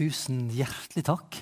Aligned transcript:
tusen 0.00 0.46
hjertelig 0.54 1.04
takk. 1.10 1.36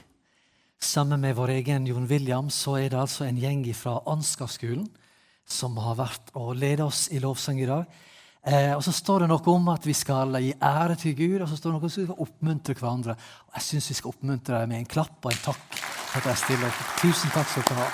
Sammen 0.83 1.23
med 1.23 1.37
vår 1.39 1.53
egen 1.61 1.87
Jon 1.87 2.09
William 2.11 2.49
så 2.51 2.75
er 2.81 2.91
det 2.91 2.99
altså 2.99 3.29
en 3.29 3.39
gjeng 3.39 3.63
fra 3.77 4.01
Ansgar-skolen 4.11 4.89
som 5.49 5.79
har 5.81 5.95
vært 5.99 6.33
og 6.39 6.57
ledet 6.59 6.83
oss 6.83 7.07
i 7.15 7.21
lovsang 7.23 7.61
i 7.63 7.69
dag. 7.69 7.87
Eh, 8.43 8.75
og 8.75 8.83
Så 8.83 8.93
står 8.97 9.25
det 9.25 9.31
noe 9.31 9.55
om 9.55 9.71
at 9.71 9.87
vi 9.87 9.95
skal 9.95 10.35
gi 10.43 10.51
ære 10.59 10.99
til 10.99 11.15
Gud, 11.15 11.39
og 11.43 11.49
så 11.49 11.57
står 11.59 11.71
det 11.71 11.77
noe 11.77 11.83
om 11.85 11.87
at 11.87 11.97
vi 11.99 12.07
skal 12.09 12.27
oppmuntre 12.27 12.75
hverandre. 12.75 13.17
Og 13.47 13.55
Jeg 13.55 13.67
syns 13.69 13.89
vi 13.91 13.99
skal 14.01 14.13
oppmuntre 14.13 14.61
dem 14.61 14.75
med 14.75 14.83
en 14.83 14.91
klapp 14.91 15.19
og 15.23 15.33
en 15.33 15.43
takk. 15.47 15.81
for 16.09 16.19
at 16.19 16.27
jeg 16.27 16.43
stiller 16.43 16.67
opp. 16.67 16.85
Tusen 16.99 17.31
takk 17.31 17.49
skal 17.53 17.63
dere 17.63 17.79
ha. 17.79 17.89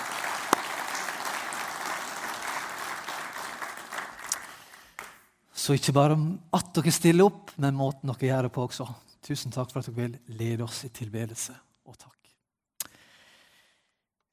Så 5.52 5.76
ikke 5.76 5.92
bare 5.92 6.16
at 6.52 6.76
dere 6.76 6.92
stiller 6.92 7.28
opp, 7.28 7.50
men 7.56 7.74
måten 7.74 8.08
dere 8.08 8.30
gjør 8.30 8.48
det 8.48 8.52
på 8.54 8.64
også. 8.64 9.03
Tusen 9.24 9.52
takk 9.54 9.70
for 9.72 9.80
at 9.80 9.88
dere 9.88 9.96
vil 10.02 10.36
lede 10.36 10.66
oss 10.66 10.82
i 10.84 10.90
tilbedelse. 10.92 11.54
Og 11.88 11.96
takk. 11.96 12.90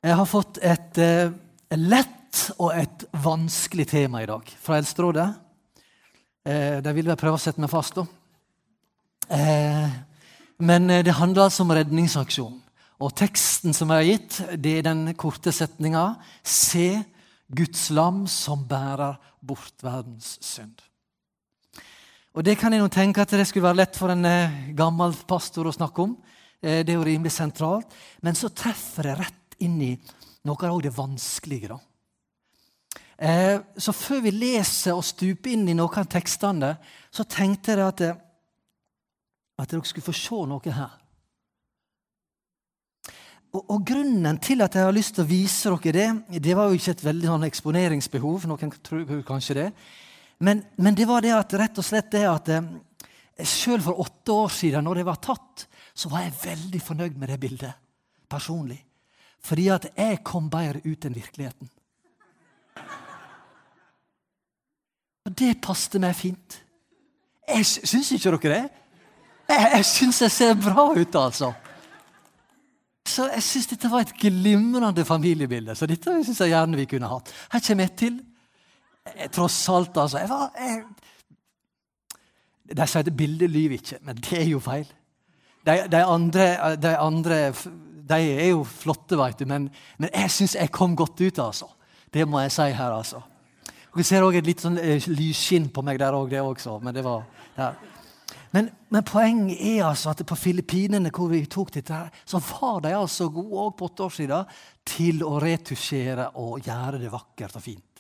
Jeg 0.04 0.18
har 0.18 0.28
fått 0.28 0.60
et 0.66 1.00
eh, 1.00 1.32
lett 1.78 2.42
og 2.58 2.74
et 2.76 3.06
vanskelig 3.24 3.86
tema 3.92 4.24
i 4.24 4.28
dag 4.28 4.52
fra 4.60 4.80
Eldsterådet. 4.82 5.28
Eh, 6.44 6.82
vil 6.82 7.08
vel 7.08 7.20
prøve 7.20 7.38
å 7.38 7.42
sette 7.42 7.62
meg 7.62 7.72
fast, 7.72 8.00
da. 8.00 8.06
Eh, 9.32 9.96
men 10.60 10.90
eh, 10.90 11.04
det 11.06 11.16
handler 11.16 11.48
altså 11.48 11.64
om 11.64 11.74
redningsaksjon. 11.78 12.60
Og 13.02 13.16
teksten 13.18 13.74
som 13.74 13.94
jeg 13.94 14.02
har 14.02 14.10
gitt, 14.10 14.40
det 14.62 14.78
er 14.80 14.88
den 14.92 15.16
korte 15.18 15.54
setninga 15.56 16.18
Se 16.44 17.02
Guds 17.52 17.90
lam 17.96 18.26
som 18.30 18.68
bærer 18.68 19.18
bort 19.40 19.84
verdens 19.84 20.36
synd. 20.46 20.82
Og 22.32 22.44
Det 22.44 22.56
kan 22.56 22.72
jeg 22.72 22.80
nå 22.80 22.88
tenke 22.88 23.26
at 23.26 23.34
det 23.36 23.44
skulle 23.50 23.68
være 23.68 23.82
lett 23.82 23.98
for 24.00 24.14
en 24.14 24.24
eh, 24.24 24.60
gammel 24.78 25.12
pastor 25.28 25.68
å 25.68 25.76
snakke 25.76 26.04
om. 26.06 26.14
Eh, 26.64 26.80
det 26.88 26.94
er 26.94 26.96
jo 26.96 27.04
rimelig 27.04 27.34
sentralt. 27.36 27.92
Men 28.24 28.38
så 28.40 28.54
treffer 28.56 29.10
det 29.10 29.16
rett 29.20 29.58
inn 29.60 29.76
i 29.84 29.92
noe 30.48 30.70
av 30.70 30.80
det 30.82 30.94
vanskelige. 30.96 31.74
da. 31.74 31.80
Eh, 33.20 33.60
så 33.76 33.92
før 33.92 34.24
vi 34.24 34.32
leser 34.32 34.96
og 34.96 35.04
stuper 35.04 35.52
inn 35.52 35.68
i 35.68 35.76
noen 35.76 36.00
av 36.00 36.08
tekstene, 36.08 36.72
så 37.12 37.28
tenkte 37.28 37.76
jeg 37.76 37.84
at, 37.84 38.04
at 39.60 39.74
dere 39.74 39.92
skulle 39.92 40.08
få 40.08 40.16
se 40.16 40.40
noe 40.48 40.76
her. 40.78 40.96
Og, 43.52 43.66
og, 43.66 43.84
Grunnen 43.84 44.40
til 44.40 44.64
at 44.64 44.80
jeg 44.80 44.88
har 44.88 44.96
lyst 44.96 45.18
til 45.18 45.26
å 45.26 45.30
vise 45.30 45.76
dere 45.84 45.92
det, 46.00 46.40
det 46.48 46.56
var 46.56 46.72
jo 46.72 46.80
ikke 46.80 46.96
et 46.96 47.04
veldig 47.04 47.28
sånn 47.34 47.46
eksponeringsbehov. 47.50 48.48
noen 48.48 48.72
tror 48.80 49.04
kanskje 49.28 49.58
det, 49.60 49.68
men, 50.42 50.64
men, 50.76 50.96
det 50.98 51.06
var 51.06 51.22
det 51.22 51.34
at 51.36 51.54
rett 51.60 51.78
og 51.78 51.86
slett 51.86 52.12
det 52.14 52.26
at 52.30 52.50
Sjøl 53.42 53.48
selv 53.48 53.86
for 53.88 54.02
åtte 54.04 54.34
år 54.34 54.52
siden, 54.54 54.86
når 54.86 55.02
det 55.02 55.06
var 55.08 55.20
tatt, 55.22 55.68
så 55.94 56.10
var 56.12 56.26
jeg 56.26 56.40
veldig 56.44 56.82
fornøyd 56.82 57.18
med 57.18 57.32
det 57.32 57.40
bildet 57.42 57.78
personlig. 58.30 58.80
Fordi 59.42 59.68
at 59.74 59.88
jeg 59.98 60.22
kom 60.26 60.50
bedre 60.52 60.82
ut 60.86 61.08
enn 61.08 61.16
virkeligheten. 61.18 61.70
Og 65.26 65.34
det 65.38 65.56
passet 65.62 65.98
meg 66.02 66.16
fint. 66.18 66.60
Jeg 67.50 67.66
Syns 67.66 68.12
ikke 68.16 68.38
dere 68.38 68.54
det? 68.54 68.64
Jeg, 69.52 69.68
jeg 69.76 69.86
syns 69.90 70.22
jeg 70.24 70.34
ser 70.34 70.54
bra 70.58 70.86
ut, 70.96 71.16
altså. 71.18 71.52
Så 73.08 73.26
jeg 73.34 73.44
syns 73.44 73.70
dette 73.74 73.90
var 73.92 74.06
et 74.06 74.14
glimrende 74.22 75.06
familiebilde. 75.06 75.76
Så 75.76 75.90
dette 75.90 76.14
synes 76.24 76.40
jeg 76.40 76.54
gjerne 76.54 76.80
vi 76.80 76.88
kunne 76.94 77.10
hatt. 77.12 77.34
Her 77.52 77.64
kommer 77.66 77.90
et 77.90 77.98
til. 78.00 78.22
Eh, 79.06 79.30
tross 79.34 79.70
alt, 79.70 79.98
altså. 79.98 80.22
Jeg 80.22 80.30
var, 80.30 80.52
jeg, 80.60 80.84
de 82.72 82.88
sier 82.88 83.06
at 83.06 83.18
bildet 83.18 83.52
lyver 83.52 83.80
ikke, 83.80 84.00
men 84.06 84.20
det 84.22 84.42
er 84.42 84.50
jo 84.52 84.62
feil. 84.64 84.88
De, 85.66 85.76
de, 85.92 86.04
andre, 86.06 86.76
de, 86.82 86.94
andre, 86.98 87.40
de 88.10 88.20
er 88.20 88.52
jo 88.52 88.64
flotte, 88.66 89.18
veit 89.18 89.42
du, 89.42 89.46
men, 89.50 89.68
men 90.02 90.14
jeg 90.14 90.34
syns 90.34 90.56
jeg 90.58 90.74
kom 90.74 90.96
godt 90.98 91.22
ut. 91.22 91.40
altså. 91.40 91.70
Det 92.14 92.28
må 92.28 92.42
jeg 92.44 92.54
si 92.54 92.70
her, 92.76 92.96
altså. 92.96 93.22
Dere 93.92 94.08
ser 94.08 94.24
også 94.24 94.40
et 94.40 94.48
litt 94.48 94.62
sånn 94.64 94.80
eh, 94.80 95.08
lysskinn 95.12 95.68
på 95.74 95.84
meg 95.84 96.00
der 96.00 96.16
òg, 96.16 96.30
det 96.32 96.42
også. 96.42 96.78
Men, 96.84 96.96
det 96.96 97.04
var, 97.04 97.26
ja. 97.58 97.74
men, 98.56 98.70
men, 98.88 99.04
poenget 99.08 99.60
er 99.60 99.84
altså 99.90 100.14
at 100.14 100.24
på 100.28 100.38
Filippinene, 100.40 101.12
hvor 101.12 101.28
vi 101.34 101.44
tok 101.52 101.74
dette, 101.76 101.98
her, 101.98 102.24
så 102.26 102.40
var 102.40 102.86
de 102.86 102.96
altså 102.96 103.28
gode 103.34 103.66
òg 103.66 103.76
på 103.76 103.92
åtte 103.92 104.08
år 104.08 104.16
siden 104.16 104.58
til 104.88 105.26
å 105.28 105.36
retusjere 105.44 106.32
og 106.40 106.62
gjøre 106.64 107.02
det 107.04 107.12
vakkert 107.12 107.60
og 107.60 107.66
fint. 107.68 107.91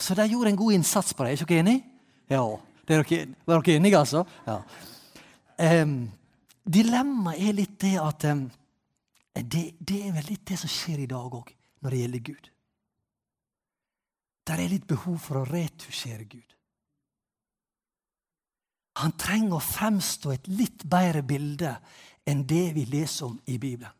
Så 0.00 0.14
de 0.14 0.26
gjorde 0.28 0.50
en 0.50 0.58
god 0.58 0.72
innsats 0.72 1.14
på 1.14 1.24
det. 1.24 1.32
Er 1.34 1.46
dere 1.46 1.60
enige? 1.62 1.84
Ja. 2.30 2.44
Det 2.84 2.96
er 2.96 3.02
dere, 3.02 3.26
dere 3.46 3.76
enige, 3.76 3.98
altså? 3.98 4.24
Ja. 4.46 4.58
Um, 5.82 6.10
dilemmaet 6.64 7.40
er 7.40 7.56
litt 7.56 7.76
det 7.80 7.94
at 8.02 8.26
um, 8.32 8.48
det, 9.34 9.62
det, 9.78 10.00
er 10.06 10.16
vel 10.16 10.26
litt 10.32 10.44
det 10.50 10.58
som 10.60 10.70
skjer 10.70 11.04
i 11.04 11.10
dag 11.10 11.38
òg, 11.38 11.52
når 11.82 11.94
det 11.94 12.00
gjelder 12.02 12.24
Gud. 12.28 12.50
Der 14.44 14.60
er 14.60 14.72
litt 14.72 14.86
behov 14.86 15.16
for 15.22 15.40
å 15.40 15.46
retusjere 15.48 16.26
Gud. 16.28 16.50
Han 19.02 19.16
trenger 19.18 19.56
å 19.56 19.64
fremstå 19.64 20.34
et 20.34 20.50
litt 20.54 20.84
bedre 20.86 21.24
bilde 21.26 21.72
enn 22.28 22.44
det 22.46 22.66
vi 22.76 22.84
leser 22.86 23.26
om 23.26 23.38
i 23.50 23.56
Bibelen. 23.58 23.90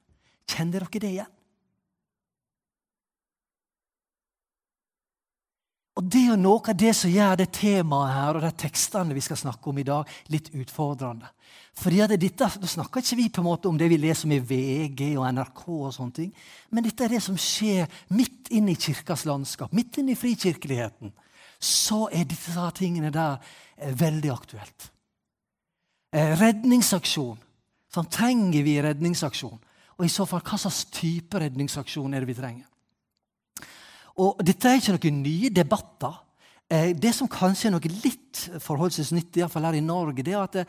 Kjenner 0.46 0.84
dere 0.84 1.02
det 1.02 1.10
igjen? 1.16 1.33
Og 5.94 6.04
Det 6.10 6.24
er 6.26 6.38
noe 6.40 6.58
av 6.58 6.74
det 6.74 6.90
som 6.98 7.10
gjør 7.10 7.36
det 7.38 7.52
temaet 7.54 8.14
her 8.16 8.36
og 8.36 8.42
de 8.42 8.50
tekstene 8.64 9.14
vi 9.14 9.22
skal 9.22 9.38
snakke 9.38 9.70
om 9.70 9.76
i 9.78 9.86
dag, 9.86 10.08
litt 10.34 10.50
utfordrende. 10.50 11.28
Fordi 11.74 12.00
at 12.02 12.10
dette, 12.20 12.48
Da 12.60 12.66
snakker 12.66 13.00
ikke 13.00 13.16
vi 13.16 13.28
på 13.28 13.40
en 13.40 13.46
måte 13.46 13.68
om 13.68 13.78
det 13.78 13.88
vi 13.88 13.96
leser 13.96 14.26
om 14.26 14.32
i 14.32 14.38
VG 14.38 15.16
og 15.16 15.26
NRK, 15.32 15.62
og 15.68 15.94
sånne 15.94 16.12
ting, 16.12 16.32
men 16.70 16.84
dette 16.84 17.04
er 17.04 17.08
det 17.08 17.22
som 17.22 17.36
skjer 17.36 17.86
midt 18.10 18.50
inne 18.50 18.72
i 18.72 18.74
kirkas 18.74 19.24
landskap, 19.24 19.72
midt 19.72 19.98
inne 19.98 20.12
i 20.12 20.18
frikirkeligheten. 20.18 21.12
Så 21.60 22.08
er 22.12 22.24
disse 22.24 22.70
tingene 22.74 23.10
der 23.10 23.38
eh, 23.76 23.94
veldig 23.94 24.30
aktuelt. 24.30 24.90
Eh, 26.12 26.34
redningsaksjon. 26.38 27.38
Sånn 27.94 28.10
trenger 28.10 28.62
vi 28.66 28.80
redningsaksjon. 28.82 29.58
Og 29.98 30.04
i 30.04 30.10
så 30.10 30.26
fall, 30.26 30.42
hva 30.42 30.58
slags 30.58 30.84
type 30.90 31.38
redningsaksjon 31.38 32.14
er 32.14 32.22
det 32.22 32.34
vi 32.34 32.38
trenger? 32.38 32.66
Og 34.20 34.42
Dette 34.46 34.70
er 34.70 34.78
ikke 34.78 34.94
noen 34.94 35.22
nye 35.24 35.50
debatter. 35.50 36.18
Eh, 36.70 36.92
det 36.96 37.14
som 37.16 37.30
kanskje 37.30 37.68
er 37.68 37.74
noe 37.74 37.94
litt 38.04 38.44
forholdsvis 38.62 39.12
nytt, 39.14 39.38
iallfall 39.38 39.66
her 39.68 39.78
i 39.78 39.84
Norge, 39.84 40.22
det 40.22 40.34
er 40.34 40.42
at 40.42 40.60
det, 40.60 40.66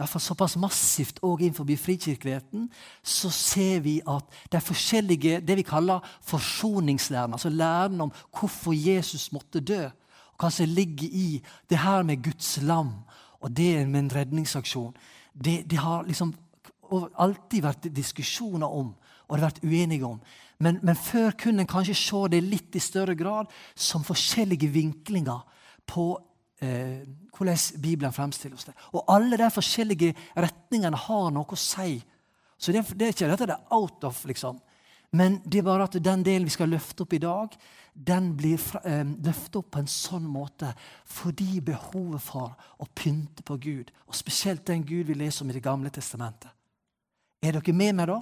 hvert 0.00 0.14
fall 0.14 0.22
såpass 0.24 0.54
massivt 0.56 1.18
òg 1.26 1.42
innenfor 1.44 1.68
frikirkeligheten, 1.76 2.70
så 3.02 3.28
ser 3.34 3.82
vi 3.84 3.98
at 4.08 4.24
de 4.48 4.60
forskjellige 4.64 5.42
det 5.44 5.56
vi 5.58 5.66
kaller 5.66 6.00
forsoningslæren, 6.24 7.34
altså 7.36 7.50
læren 7.52 8.00
om 8.00 8.12
hvorfor 8.32 8.72
Jesus 8.72 9.28
måtte 9.32 9.60
dø, 9.60 9.82
og 10.32 10.38
kanskje 10.40 10.70
ligger 10.70 11.08
i 11.12 11.42
det 11.68 11.82
her 11.82 12.02
med 12.02 12.22
Guds 12.24 12.62
lam 12.62 12.94
og 13.40 13.52
det 13.56 13.88
med 13.88 14.00
en 14.00 14.14
redningsaksjon, 14.14 14.96
det, 15.34 15.70
det 15.70 15.78
har 15.78 16.06
liksom 16.08 16.32
alltid 16.90 17.62
vært 17.62 17.92
diskusjoner 17.92 18.66
om 18.66 18.94
og 19.30 19.36
det 19.36 19.44
har 19.44 19.52
vært 19.52 19.64
uenige 19.64 20.06
om. 20.08 20.18
Men, 20.60 20.78
men, 20.84 20.96
før 20.96 21.32
kunne 21.40 21.64
en 21.64 21.70
kanskje 21.70 21.96
se 21.96 22.22
det 22.34 22.42
litt 22.44 22.76
i 22.76 22.82
større 22.84 23.16
grad 23.16 23.48
som 23.74 24.04
forskjellige 24.04 24.68
vinklinger 24.72 25.40
på 25.88 26.06
eh, 26.60 27.00
hvordan 27.36 27.80
Bibelen 27.80 28.12
fremstiller 28.12 28.58
oss 28.58 28.68
det. 28.68 28.76
Og 28.92 29.08
alle 29.08 29.38
de 29.40 29.48
forskjellige 29.54 30.12
retningene 30.36 31.00
har 31.08 31.30
noe 31.32 31.56
å 31.56 31.58
si. 31.58 31.96
Så 32.60 32.74
det, 32.76 32.84
det 32.92 33.06
er 33.06 33.14
ikke 33.14 33.30
dette 33.30 33.48
det 33.48 33.56
er 33.56 33.72
out 33.72 34.04
of, 34.04 34.20
liksom. 34.28 34.60
Men 35.16 35.40
det 35.42 35.58
er 35.58 35.66
bare 35.66 35.88
at 35.88 35.96
den 35.98 36.22
delen 36.22 36.46
vi 36.46 36.54
skal 36.54 36.70
løfte 36.70 37.02
opp 37.02 37.14
i 37.16 37.22
dag, 37.22 37.54
den 37.94 38.30
blir 38.38 38.60
eh, 38.84 39.02
løftet 39.02 39.56
opp 39.58 39.72
på 39.74 39.80
en 39.80 39.90
sånn 39.90 40.26
måte 40.30 40.70
fordi 41.08 41.58
behovet 41.64 42.22
for 42.22 42.52
å 42.78 42.86
pynte 42.94 43.42
på 43.46 43.56
Gud, 43.58 43.90
og 44.06 44.14
spesielt 44.14 44.68
den 44.68 44.84
Gud 44.86 45.08
vi 45.08 45.16
leser 45.18 45.44
om 45.44 45.50
i 45.50 45.56
Det 45.56 45.64
gamle 45.64 45.90
testamentet. 45.90 46.52
Er 47.42 47.56
dere 47.56 47.74
med 47.74 47.96
meg 47.96 48.12
da? 48.12 48.20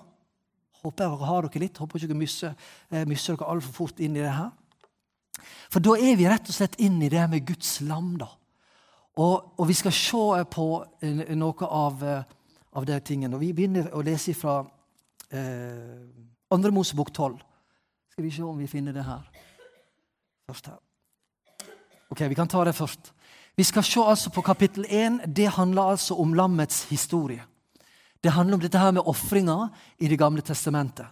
Håper 0.82 1.04
jeg 1.04 1.28
har 1.28 1.46
dere 1.48 1.62
litt. 1.64 1.78
Håper 1.78 1.98
ikke 1.98 2.12
dere 2.12 2.22
mister, 2.22 2.54
eh, 2.90 3.06
mister 3.08 3.36
dere 3.36 3.50
altfor 3.50 3.72
fort 3.72 4.00
inn 4.00 4.16
i 4.16 4.22
det 4.22 4.34
her. 4.34 4.50
For 5.70 5.84
da 5.84 5.94
er 5.98 6.16
vi 6.18 6.28
rett 6.28 6.48
og 6.48 6.54
slett 6.54 6.78
inn 6.82 7.00
i 7.02 7.10
det 7.12 7.24
med 7.30 7.46
Guds 7.46 7.80
lam. 7.80 8.16
da. 8.18 8.28
Og, 9.18 9.58
og 9.58 9.68
vi 9.68 9.74
skal 9.74 9.92
se 9.92 10.44
på 10.50 10.66
eh, 11.02 11.34
noe 11.34 11.68
av, 11.68 12.02
eh, 12.06 12.22
av 12.78 12.86
de 12.86 12.98
tingene. 13.00 13.34
Og 13.34 13.42
vi 13.42 13.52
begynner 13.52 13.90
å 13.94 14.02
lese 14.06 14.34
fra 14.38 14.60
eh, 15.30 16.04
Andre 16.54 16.70
Mosebok 16.74 17.10
12. 17.12 17.38
Skal 18.12 18.24
vi 18.24 18.30
se 18.34 18.42
om 18.46 18.58
vi 18.58 18.70
finner 18.70 18.94
det 18.94 19.06
her. 19.06 19.26
Først 20.46 20.70
her. 20.70 20.78
Ok, 22.08 22.20
Vi 22.20 22.34
kan 22.34 22.48
ta 22.48 22.64
det 22.64 22.74
først. 22.74 23.12
Vi 23.56 23.64
skal 23.66 23.82
se 23.82 24.00
altså 24.00 24.30
på 24.30 24.42
kapittel 24.42 24.86
1. 24.88 25.20
Det 25.36 25.48
handler 25.48 25.82
altså 25.82 26.14
om 26.14 26.32
lammets 26.34 26.84
historie. 26.88 27.42
Det 28.24 28.32
handler 28.32 28.58
om 28.58 28.60
dette 28.60 28.78
her 28.78 28.90
med 28.90 29.06
ofringer 29.06 29.68
i 29.98 30.08
Det 30.08 30.18
gamle 30.18 30.42
testamentet. 30.42 31.06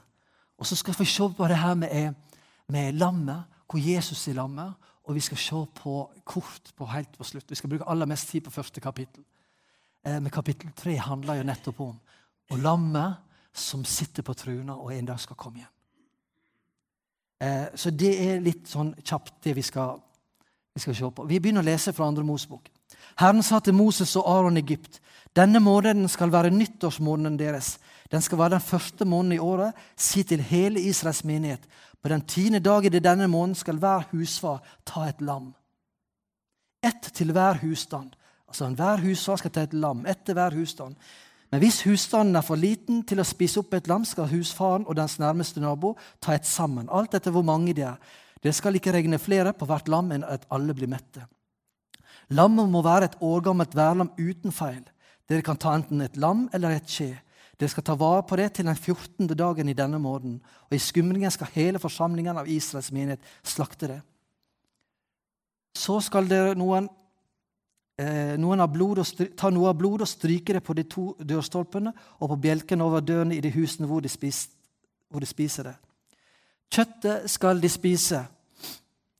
Og 0.58 0.66
så 0.66 0.76
skal 0.76 0.94
vi 0.98 1.04
se 1.04 1.28
på 1.36 1.48
det 1.48 1.58
her 1.58 1.74
med, 1.74 2.14
med 2.68 2.92
lammet, 2.92 3.44
hvor 3.70 3.78
Jesus 3.78 4.28
er 4.28 4.34
lammet. 4.34 4.74
Og 5.04 5.14
vi 5.14 5.20
skal 5.20 5.38
se 5.38 5.66
på 5.74 6.10
kort 6.24 6.72
på 6.76 6.86
helt 6.86 7.18
på 7.18 7.24
slutt. 7.24 7.50
Vi 7.50 7.54
skal 7.54 7.70
bruke 7.70 7.88
aller 7.88 8.06
mest 8.06 8.28
tid 8.28 8.40
på 8.40 8.50
første 8.50 8.80
kapittel. 8.80 9.22
Eh, 10.06 10.20
men 10.20 10.30
kapittel 10.30 10.72
tre 10.76 10.96
handler 10.96 11.34
jo 11.34 11.46
nettopp 11.46 11.80
om 11.80 11.96
og 12.50 12.58
lammet 12.58 13.14
som 13.52 13.84
sitter 13.84 14.22
på 14.22 14.34
truna 14.34 14.76
og 14.76 14.92
en 14.94 15.08
dag 15.08 15.20
skal 15.20 15.36
komme 15.36 15.58
igjen. 15.58 15.72
Eh, 17.40 17.66
så 17.74 17.90
det 17.90 18.12
er 18.22 18.44
litt 18.44 18.68
sånn 18.70 18.94
kjapt 19.02 19.40
det 19.44 19.56
vi 19.56 19.64
skal, 19.66 19.98
vi 20.74 20.82
skal 20.84 20.96
se 20.96 21.10
på. 21.10 21.26
Vi 21.28 21.40
begynner 21.40 21.64
å 21.64 21.68
lese 21.68 21.94
fra 21.96 22.08
andre 22.08 22.24
Mosebok. 22.24 22.70
Herren 23.18 23.42
sa 23.42 23.60
til 23.60 23.74
Moses 23.74 24.16
og 24.16 24.28
Aron 24.30 24.56
i 24.56 24.60
Egypt.: 24.60 25.00
Denne 25.36 25.60
måneden 25.60 26.08
skal 26.08 26.32
være 26.32 26.50
nyttårsmåneden 26.50 27.38
deres. 27.38 27.78
Den 28.10 28.22
skal 28.22 28.38
være 28.38 28.50
den 28.50 28.60
første 28.60 29.04
måneden 29.04 29.32
i 29.32 29.38
året. 29.38 29.72
Si 29.96 30.22
til 30.22 30.40
hele 30.40 30.80
Israels 30.80 31.24
menighet. 31.24 31.60
På 32.02 32.08
den 32.08 32.20
tiende 32.20 32.60
dagen 32.60 32.94
i 32.94 32.98
denne 32.98 33.28
måneden 33.28 33.54
skal 33.54 33.78
hver 33.78 34.08
husfar 34.12 34.62
ta 34.86 35.08
et 35.08 35.20
lam. 35.20 35.54
Ett 36.84 37.10
til 37.14 37.32
hver 37.32 37.58
husstand. 37.62 38.10
Altså 38.48 38.68
Hver 38.68 38.96
husfar 38.96 39.36
skal 39.36 39.50
ta 39.50 39.62
et 39.62 39.74
lam. 39.74 40.06
Ett 40.06 40.24
til 40.24 40.34
hver 40.34 40.54
husstand. 40.54 40.94
Men 41.50 41.60
hvis 41.60 41.82
husstanden 41.82 42.36
er 42.36 42.42
for 42.42 42.58
liten 42.58 43.02
til 43.06 43.20
å 43.22 43.26
spise 43.26 43.60
opp 43.62 43.74
et 43.74 43.88
lam, 43.88 44.04
skal 44.04 44.30
husfaren 44.30 44.86
og 44.86 44.96
dens 44.98 45.18
nærmeste 45.18 45.60
nabo 45.62 45.94
ta 46.20 46.34
et 46.34 46.46
sammen, 46.46 46.88
alt 46.90 47.14
etter 47.14 47.30
hvor 47.30 47.46
mange 47.46 47.74
de 47.74 47.82
er. 47.86 47.96
Det 48.42 48.54
skal 48.54 48.74
ikke 48.74 48.92
regne 48.92 49.18
flere 49.18 49.52
på 49.52 49.66
hvert 49.66 49.88
lam 49.88 50.10
enn 50.12 50.26
at 50.26 50.46
alle 50.50 50.74
blir 50.74 50.90
mette. 50.90 51.22
Lammet 52.34 52.68
må 52.70 52.82
være 52.82 53.10
et 53.10 53.18
årgammelt 53.22 53.76
værlam 53.76 54.10
uten 54.18 54.52
feil. 54.52 54.82
Dere 55.28 55.42
kan 55.42 55.58
ta 55.58 55.74
enten 55.74 56.02
et 56.02 56.16
lam 56.16 56.48
eller 56.54 56.74
et 56.74 56.90
skje. 56.90 57.12
Dere 57.56 57.72
skal 57.72 57.86
ta 57.86 57.94
vare 57.96 58.24
på 58.26 58.36
det 58.36 58.50
til 58.52 58.66
den 58.66 58.76
14. 58.76 59.28
dagen 59.38 59.68
i 59.68 59.76
denne 59.76 59.98
måneden. 59.98 60.40
Og 60.68 60.76
i 60.76 60.82
skumringen 60.82 61.30
skal 61.30 61.52
hele 61.54 61.78
forsamlingen 61.78 62.36
av 62.36 62.48
Israels 62.48 62.92
menighet 62.92 63.22
slakte 63.44 63.88
det. 63.88 64.00
Så 65.76 66.00
skal 66.00 66.28
dere 66.28 66.54
noen, 66.54 66.88
eh, 67.98 68.36
noen 68.36 68.60
av 68.60 68.74
ta 69.36 69.50
noe 69.50 69.68
av 69.68 69.78
blodet 69.78 70.02
og 70.02 70.08
stryke 70.08 70.52
det 70.52 70.62
på 70.64 70.74
de 70.74 70.82
to 70.82 71.14
dørstolpene 71.20 71.92
og 72.20 72.28
på 72.28 72.40
bjelken 72.40 72.82
over 72.82 73.00
dørene 73.00 73.36
i 73.36 73.40
de 73.40 73.50
husene 73.50 73.86
hvor 73.86 74.00
de, 74.00 74.08
spis, 74.08 74.48
hvor 75.10 75.20
de 75.20 75.26
spiser 75.26 75.62
det. 75.62 75.76
Kjøttet 76.70 77.30
skal 77.30 77.60
de 77.60 77.68
spise 77.68 78.26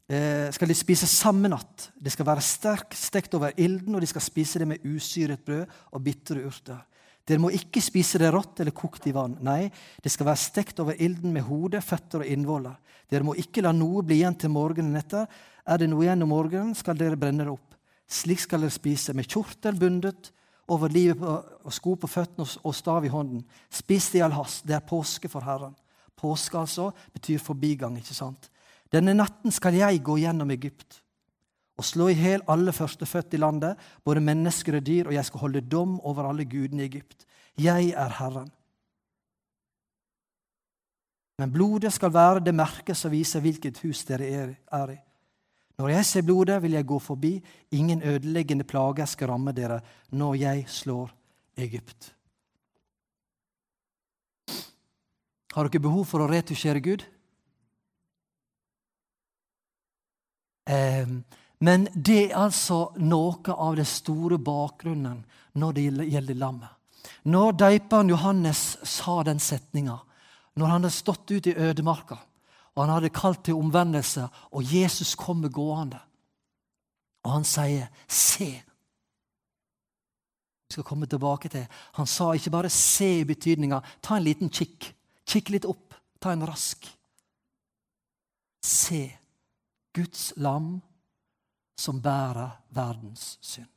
skal 0.06 0.70
de 0.70 0.75
spise 0.79 1.08
samme 1.11 1.49
natt. 1.50 1.88
Det 1.99 2.12
skal 2.14 2.29
være 2.29 2.44
sterkt 2.44 2.94
stekt 2.94 3.32
over 3.35 3.56
ilden, 3.58 3.97
og 3.97 4.05
de 4.05 4.06
skal 4.06 4.23
spise 4.23 4.61
det 4.62 4.69
med 4.70 4.85
usyret 4.87 5.43
brød 5.43 5.64
og 5.67 6.05
bitre 6.05 6.44
urter. 6.47 6.85
Dere 7.26 7.43
må 7.43 7.50
ikke 7.50 7.82
spise 7.82 8.20
det 8.23 8.29
rått 8.31 8.61
eller 8.62 8.75
kokt 8.76 9.08
i 9.11 9.14
vann. 9.14 9.35
Nei, 9.43 9.67
det 10.03 10.12
skal 10.14 10.29
være 10.29 10.38
stekt 10.44 10.79
over 10.82 10.94
ilden 11.03 11.32
med 11.35 11.43
hode, 11.49 11.81
føtter 11.82 12.23
og 12.23 12.31
innvoller. 12.31 12.76
Dere 13.11 13.26
må 13.26 13.35
ikke 13.38 13.64
la 13.67 13.73
noe 13.75 14.05
bli 14.06 14.20
igjen 14.20 14.38
til 14.38 14.53
morgenen 14.55 14.94
etter. 14.99 15.26
Er 15.67 15.82
det 15.82 15.88
noe 15.91 16.06
igjen 16.06 16.23
om 16.23 16.31
morgenen, 16.31 16.75
skal 16.79 16.99
dere 16.99 17.19
brenne 17.19 17.43
det 17.43 17.50
opp. 17.50 17.75
Slik 18.06 18.44
skal 18.44 18.62
dere 18.62 18.75
spise, 18.75 19.14
med 19.14 19.26
kjortel 19.26 19.79
bundet 19.79 20.31
over 20.70 20.91
livet 20.91 21.26
og 21.26 21.75
sko 21.75 21.97
på 21.99 22.11
føttene 22.11 22.47
og 22.62 22.75
stav 22.75 23.06
i 23.06 23.11
hånden. 23.11 23.43
Spis 23.75 24.12
det 24.12 24.20
i 24.20 24.25
all 24.26 24.35
hast. 24.38 24.62
Det 24.67 24.79
er 24.79 24.87
påske 24.87 25.31
for 25.31 25.43
Herren. 25.47 25.75
Påske 26.17 26.59
altså 26.59 26.93
betyr 27.14 27.43
forbigang. 27.43 27.99
ikke 27.99 28.14
sant? 28.14 28.50
Denne 28.93 29.17
natten 29.17 29.55
skal 29.55 29.75
jeg 29.75 30.05
gå 30.06 30.19
gjennom 30.23 30.50
Egypt 30.55 31.00
og 31.77 31.85
slå 31.85 32.09
i 32.09 32.17
hjel 32.17 32.44
alle 32.49 32.73
førstefødte 32.73 33.37
i 33.37 33.41
landet, 33.41 33.77
både 34.05 34.23
mennesker 34.25 34.79
og 34.79 34.85
dyr, 34.87 35.11
og 35.11 35.17
jeg 35.17 35.29
skal 35.29 35.43
holde 35.43 35.61
dom 35.61 35.99
over 36.09 36.29
alle 36.31 36.47
gudene 36.49 36.85
i 36.85 36.88
Egypt. 36.88 37.27
Jeg 37.61 37.91
er 37.93 38.15
Herren. 38.17 38.49
Men 41.37 41.53
blodet 41.53 41.93
skal 41.93 42.15
være 42.15 42.41
det 42.41 42.55
merket 42.56 42.97
som 42.97 43.12
viser 43.12 43.44
hvilket 43.44 43.83
hus 43.85 44.06
dere 44.09 44.56
er 44.73 44.94
i. 44.94 44.97
Når 45.77 45.91
jeg 45.93 46.05
ser 46.09 46.25
blodet, 46.25 46.62
vil 46.62 46.73
jeg 46.73 46.88
gå 46.88 46.99
forbi. 46.99 47.35
Ingen 47.77 48.00
ødeleggende 48.03 48.65
plager 48.65 49.05
skal 49.05 49.29
ramme 49.29 49.53
dere 49.53 49.83
når 50.17 50.38
jeg 50.41 50.65
slår 50.73 51.12
Egypt. 51.61 52.15
Har 55.53 55.69
dere 55.69 55.85
behov 55.85 56.09
for 56.09 56.25
å 56.25 56.31
retusjere 56.31 56.81
Gud? 56.81 57.05
Men 60.67 61.89
det 61.95 62.19
er 62.25 62.39
altså 62.39 62.93
noe 62.99 63.55
av 63.55 63.77
den 63.77 63.89
store 63.89 64.39
bakgrunnen 64.39 65.25
når 65.55 65.73
det 65.73 65.85
gjelder 66.13 66.41
lammet. 66.41 66.73
Når 67.25 67.53
døperen 67.53 68.11
Johannes 68.11 68.77
sa 68.83 69.23
den 69.23 69.39
setninga, 69.39 69.99
når 70.55 70.67
han 70.67 70.83
hadde 70.83 70.95
stått 70.95 71.31
ute 71.31 71.53
i 71.53 71.59
ødemarka 71.69 72.19
og 72.77 72.85
han 72.85 72.93
hadde 72.93 73.13
kalt 73.17 73.45
til 73.45 73.57
omvendelse, 73.57 74.27
og 74.53 74.75
Jesus 74.75 75.15
kommer 75.17 75.49
gående, 75.49 75.99
og 77.25 77.33
han 77.33 77.45
sier 77.45 77.87
'se'. 78.09 78.62
Vi 80.67 80.73
skal 80.73 80.85
komme 80.85 81.07
tilbake 81.07 81.49
til. 81.49 81.67
Han 81.93 82.07
sa 82.07 82.33
ikke 82.33 82.51
bare 82.51 82.69
'se' 82.69 83.21
i 83.21 83.25
betydninga 83.25 83.81
'ta 84.03 84.17
en 84.17 84.23
liten 84.23 84.51
kikk'. 84.51 84.93
Kikk 85.27 85.49
litt 85.49 85.65
opp. 85.65 85.95
Ta 86.21 86.33
en 86.33 86.49
rask. 86.49 86.99
Se. 88.62 89.19
Guds 89.97 90.33
lam 90.37 90.77
som 91.81 92.01
bærer 92.03 92.57
verdens 92.77 93.39
synd. 93.45 93.73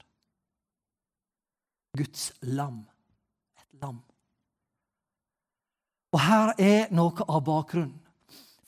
Guds 1.98 2.32
lam. 2.42 2.84
Et 3.60 3.82
lam. 3.82 4.02
Og 6.14 6.22
her 6.24 6.54
er 6.58 6.94
noe 6.96 7.26
av 7.28 7.44
bakgrunnen. 7.46 7.98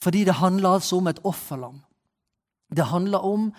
Fordi 0.02 0.24
det 0.26 0.34
handler 0.40 0.78
altså 0.78 0.98
om 0.98 1.06
et 1.06 1.20
offerlam. 1.24 1.78
Det 2.76 2.88
handler 2.90 3.22
om 3.22 3.52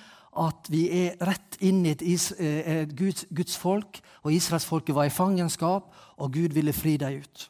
at 0.44 0.68
vi 0.74 0.88
er 1.06 1.18
rett 1.24 1.58
inn 1.62 1.84
i 1.86 1.94
et 1.94 2.02
eh, 2.42 2.84
Guds, 2.90 3.26
Guds 3.30 3.56
folk, 3.58 4.02
og 4.24 4.34
israelsfolket 4.34 4.96
var 4.96 5.08
i 5.08 5.14
fangenskap, 5.14 5.92
og 6.18 6.34
Gud 6.34 6.56
ville 6.58 6.74
fri 6.74 6.98
dem 6.98 7.22
ut. 7.22 7.46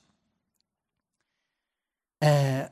Eh, 2.24 2.64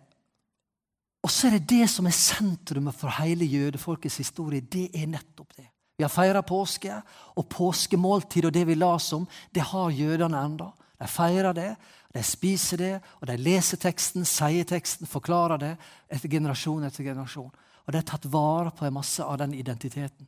og 1.22 1.30
så 1.30 1.48
er 1.48 1.58
det 1.58 1.70
det 1.70 1.88
som 1.90 2.08
er 2.10 2.18
sentrumet 2.18 2.98
for 2.98 3.14
hele 3.22 3.46
jødefolkets 3.46 4.18
historie. 4.24 4.62
Det 4.62 4.90
er 4.98 5.10
nettopp 5.10 5.54
det. 5.58 5.68
Vi 5.98 6.04
har 6.04 6.10
feira 6.10 6.42
påske, 6.42 6.96
og 7.38 7.50
påskemåltid 7.50 8.48
og 8.50 8.54
det 8.54 8.64
vi 8.66 8.76
las 8.76 9.12
om, 9.14 9.28
det 9.54 9.62
har 9.70 9.92
jødene 9.94 10.40
enda. 10.46 10.72
De 10.98 11.08
feirer 11.08 11.54
det, 11.54 11.76
de 12.14 12.24
spiser 12.26 12.78
det, 12.78 12.94
og 13.22 13.28
de 13.30 13.38
leser 13.38 13.78
teksten, 13.78 14.26
sier 14.26 14.66
teksten, 14.66 15.08
forklarer 15.08 15.62
det 15.62 15.76
etter 16.10 16.30
generasjon 16.30 16.84
etter 16.88 17.06
generasjon. 17.06 17.52
Og 17.86 17.94
det 17.94 18.02
har 18.02 18.10
tatt 18.10 18.26
vare 18.34 18.74
på 18.74 18.86
en 18.86 18.98
masse 18.98 19.24
av 19.24 19.38
den 19.42 19.54
identiteten. 19.54 20.28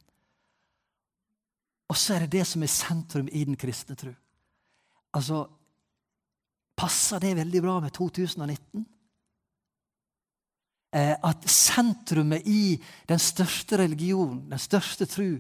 Og 1.90 1.98
så 1.98 2.16
er 2.16 2.25
det 2.25 2.38
det 2.38 2.45
som 2.48 2.63
er 2.63 2.72
sentrum 2.72 3.28
i 3.31 3.44
den 3.45 3.57
kristne 3.57 3.98
tro. 3.98 4.13
Altså, 5.13 5.45
Passer 6.74 7.22
det 7.22 7.36
veldig 7.38 7.62
bra 7.62 7.80
med 7.83 7.94
2019? 7.94 8.85
Eh, 10.94 11.16
at 11.26 11.50
sentrumet 11.50 12.45
i 12.45 12.78
den 13.09 13.19
største 13.19 13.80
religionen, 13.81 14.44
den 14.52 14.62
største 14.62 15.07
tru, 15.09 15.40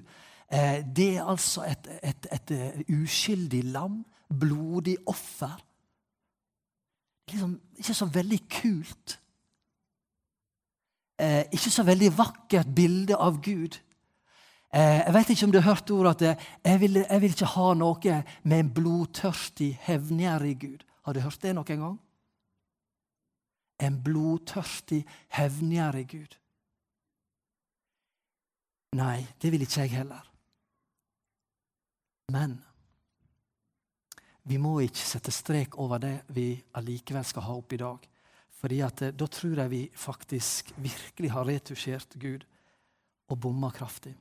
eh, 0.49 0.79
det 0.81 1.11
er 1.17 1.27
altså 1.29 1.61
et, 1.69 1.89
et, 2.01 2.27
et, 2.33 2.51
et 2.51 2.89
uskyldig 2.89 3.61
lam, 3.63 3.99
blodig 4.39 4.97
offer. 5.05 5.53
Liksom, 7.29 7.59
ikke 7.77 7.93
så 7.93 8.05
veldig 8.05 8.39
kult. 8.49 9.19
Eh, 11.21 11.45
ikke 11.53 11.69
så 11.69 11.85
veldig 11.85 12.09
vakkert 12.17 12.73
bilde 12.75 13.15
av 13.15 13.41
Gud. 13.41 13.77
jeg 14.73 15.13
vet 15.13 15.29
ikke 15.29 15.45
om 15.45 15.51
du 15.51 15.59
har 15.59 15.75
hørt 15.75 15.91
ordet 15.91 16.21
at 16.31 16.39
jeg 16.65 16.79
vil, 16.81 16.95
jeg 17.09 17.21
vil 17.21 17.29
ikke 17.29 17.45
ha 17.45 17.73
noe 17.77 18.15
med 18.43 18.59
en 18.59 18.71
blodtørstig, 18.73 19.77
hevngjerrig 19.85 20.55
Gud. 20.59 20.81
Har 21.05 21.13
du 21.13 21.19
hørt 21.19 21.43
det 21.43 21.53
noen 21.53 21.83
gang? 21.83 21.99
En 23.87 23.99
blodtørstig, 24.03 25.03
hevngjerrig 25.35 26.05
Gud. 26.11 26.37
Nei, 28.97 29.25
det 29.41 29.51
vil 29.51 29.65
ikke 29.65 29.85
jeg 29.85 29.95
heller. 29.97 30.23
Men 32.33 32.57
vi 34.47 34.59
må 34.59 34.77
ikke 34.83 35.05
sette 35.07 35.31
strek 35.31 35.77
over 35.79 36.01
det 36.03 36.15
vi 36.35 36.51
allikevel 36.77 37.25
skal 37.25 37.47
ha 37.47 37.55
opp 37.57 37.73
i 37.73 37.79
dag. 37.81 38.09
Fordi 38.63 38.81
eh, 38.83 39.11
Da 39.11 39.27
tror 39.27 39.63
jeg 39.63 39.71
vi 39.71 39.83
faktisk 39.93 40.73
virkelig 40.77 41.31
har 41.31 41.47
retusjert 41.47 42.19
Gud 42.19 42.43
og 43.29 43.39
bomma 43.39 43.71
kraftig. 43.71 44.13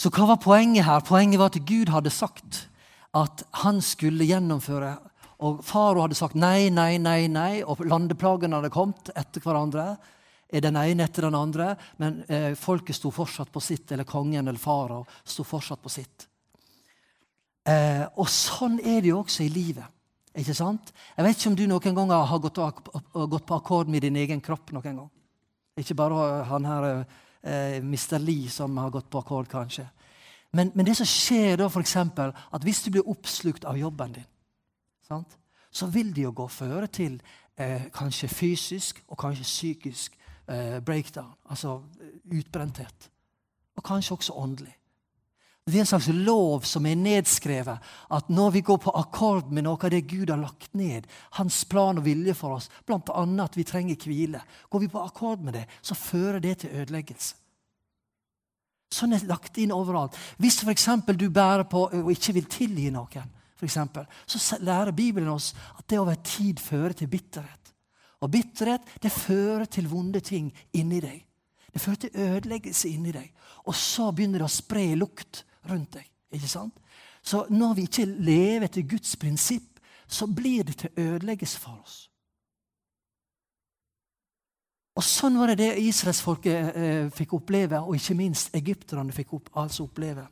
Så 0.00 0.08
hva 0.08 0.30
var 0.30 0.40
poenget 0.40 0.86
her? 0.86 1.00
Poenget 1.04 1.38
var 1.38 1.50
at 1.52 1.60
Gud 1.66 1.90
hadde 1.92 2.10
sagt 2.10 2.66
at 3.14 3.42
han 3.64 3.80
skulle 3.82 4.24
gjennomføre 4.24 4.94
og 5.40 5.60
faro 5.64 6.04
hadde 6.04 6.18
sagt 6.18 6.36
nei, 6.38 6.68
nei, 6.74 6.98
nei, 7.00 7.24
nei, 7.32 7.60
og 7.64 7.80
landeplagene 7.86 8.58
hadde 8.58 8.72
kommet 8.74 9.12
etter 9.16 9.44
hverandre. 9.44 9.94
Den 10.50 10.76
ene 10.76 11.06
etter 11.06 11.28
den 11.28 11.38
andre, 11.38 11.76
men 12.02 12.24
eh, 12.26 12.52
folket 12.58 12.98
sto 12.98 13.12
fortsatt 13.14 13.52
på 13.54 13.62
sitt, 13.62 13.92
eller 13.92 14.08
kongen 14.08 14.48
eller 14.50 14.58
farao 14.58 15.04
sto 15.22 15.44
fortsatt 15.46 15.82
på 15.84 15.92
sitt. 15.92 16.26
Eh, 17.70 18.02
og 18.18 18.26
sånn 18.26 18.80
er 18.82 18.98
det 18.98 19.12
jo 19.12 19.20
også 19.20 19.44
i 19.46 19.52
livet. 19.52 19.86
Ikke 20.40 20.54
sant? 20.54 20.90
Jeg 21.16 21.26
vet 21.26 21.38
ikke 21.38 21.50
om 21.50 21.56
du 21.58 21.64
noen 21.70 21.96
ganger 21.96 22.26
har 22.30 22.42
gått, 22.42 22.58
gått 23.14 23.46
på 23.46 23.56
akkord 23.56 23.90
med 23.90 24.02
din 24.06 24.18
egen 24.18 24.42
kropp. 24.42 24.72
noen 24.74 24.98
gang. 25.02 25.10
Ikke 25.78 25.96
bare 25.98 26.44
han 26.50 26.66
her 26.66 26.88
eh, 26.90 27.78
Mr. 27.78 28.18
Lee 28.18 28.50
som 28.50 28.76
har 28.78 28.90
gått 28.90 29.10
på 29.10 29.22
akkord, 29.22 29.48
kanskje. 29.50 29.86
Men, 30.52 30.72
men, 30.74 30.86
det 30.86 30.96
som 30.98 31.06
skjer 31.06 31.56
da, 31.60 31.70
eksempel, 31.78 32.34
at 32.34 32.66
hvis 32.66 32.82
du 32.82 32.90
blir 32.90 33.08
oppslukt 33.08 33.64
av 33.64 33.78
jobben 33.78 34.18
din, 34.18 34.28
sant? 35.10 35.36
så 35.70 35.86
vil 35.86 36.10
det 36.14 36.24
jo 36.26 36.34
gå 36.34 36.48
føre 36.50 36.88
til 36.90 37.20
eh, 37.58 37.88
kanskje 37.94 38.28
fysisk 38.28 39.04
og 39.08 39.18
kanskje 39.18 39.46
psykisk 39.46 40.18
eh, 40.50 40.80
breakdown. 40.82 41.32
Altså 41.50 41.80
eh, 42.00 42.38
utbrenthet. 42.38 43.10
Og 43.76 43.84
kanskje 43.86 44.16
også 44.16 44.32
åndelig. 44.32 44.74
Det 45.66 45.76
er 45.76 45.84
en 45.84 45.86
slags 45.86 46.08
lov 46.08 46.64
som 46.66 46.86
er 46.86 46.98
nedskrevet. 46.98 47.78
At 48.10 48.30
når 48.30 48.50
vi 48.50 48.60
går 48.66 48.80
på 48.82 48.94
akkord 48.98 49.52
med 49.54 49.62
noe 49.68 49.78
av 49.78 49.92
det 49.92 50.08
Gud 50.10 50.32
har 50.32 50.40
lagt 50.40 50.74
ned, 50.74 51.06
hans 51.38 51.62
plan 51.64 52.00
og 52.00 52.04
vilje 52.04 52.34
for 52.34 52.56
oss, 52.56 52.66
bl.a. 52.86 53.22
at 53.44 53.56
vi 53.56 53.64
trenger 53.68 54.08
hvile, 54.08 54.40
går 54.70 54.82
vi 54.82 54.88
på 54.90 55.04
akkord 55.04 55.44
med 55.44 55.54
det, 55.54 55.66
så 55.82 55.94
fører 55.94 56.40
det 56.42 56.56
til 56.64 56.74
ødeleggelse. 56.82 57.36
Sånn 58.90 59.14
er 59.14 59.22
det 59.22 59.30
lagt 59.30 59.58
inn 59.62 59.70
overalt. 59.70 60.16
Hvis 60.42 60.64
f.eks. 60.64 60.88
du 61.14 61.28
bærer 61.30 61.68
på 61.70 61.84
og 61.86 62.10
ikke 62.10 62.34
vil 62.40 62.48
tilgi 62.50 62.88
noen, 62.90 63.30
for 63.60 63.68
eksempel, 63.68 64.06
så 64.24 64.56
lærer 64.64 64.96
Bibelen 64.96 65.28
oss 65.28 65.52
at 65.76 65.84
det 65.90 65.98
over 66.00 66.16
tid 66.24 66.60
fører 66.64 66.96
til 66.96 67.10
bitterhet. 67.12 67.74
Og 68.24 68.30
bitterhet 68.32 68.86
det 69.02 69.12
fører 69.12 69.68
til 69.68 69.88
vonde 69.88 70.20
ting 70.24 70.48
inni 70.72 71.00
deg. 71.04 71.18
Det 71.72 71.80
fører 71.80 72.00
til 72.00 72.16
ødeleggelse 72.24 72.88
inni 72.88 73.12
deg. 73.12 73.28
Og 73.68 73.76
så 73.76 74.08
begynner 74.10 74.40
det 74.40 74.48
å 74.48 74.52
spre 74.52 74.86
lukt 74.96 75.44
rundt 75.68 75.98
deg. 75.98 76.06
Ikke 76.32 76.48
sant? 76.48 76.78
Så 77.22 77.44
når 77.52 77.76
vi 77.76 77.84
ikke 77.84 78.08
lever 78.08 78.64
etter 78.64 78.88
Guds 78.88 79.12
prinsipp, 79.20 79.76
så 80.08 80.26
blir 80.26 80.64
det 80.64 80.78
til 80.80 80.96
ødeleggelse 80.96 81.60
for 81.60 81.76
oss. 81.84 81.98
Og 84.96 85.04
Sånn 85.06 85.36
var 85.38 85.52
det 85.52 85.60
det 85.60 85.84
israelsfolket 85.84 86.76
eh, 86.76 87.06
fikk 87.14 87.36
oppleve, 87.38 87.78
og 87.84 87.96
ikke 87.96 88.16
minst 88.18 88.56
egypterne 88.56 89.14
fikk 89.14 89.36
opp, 89.36 89.52
altså 89.62 89.84
oppleve. 89.86 90.26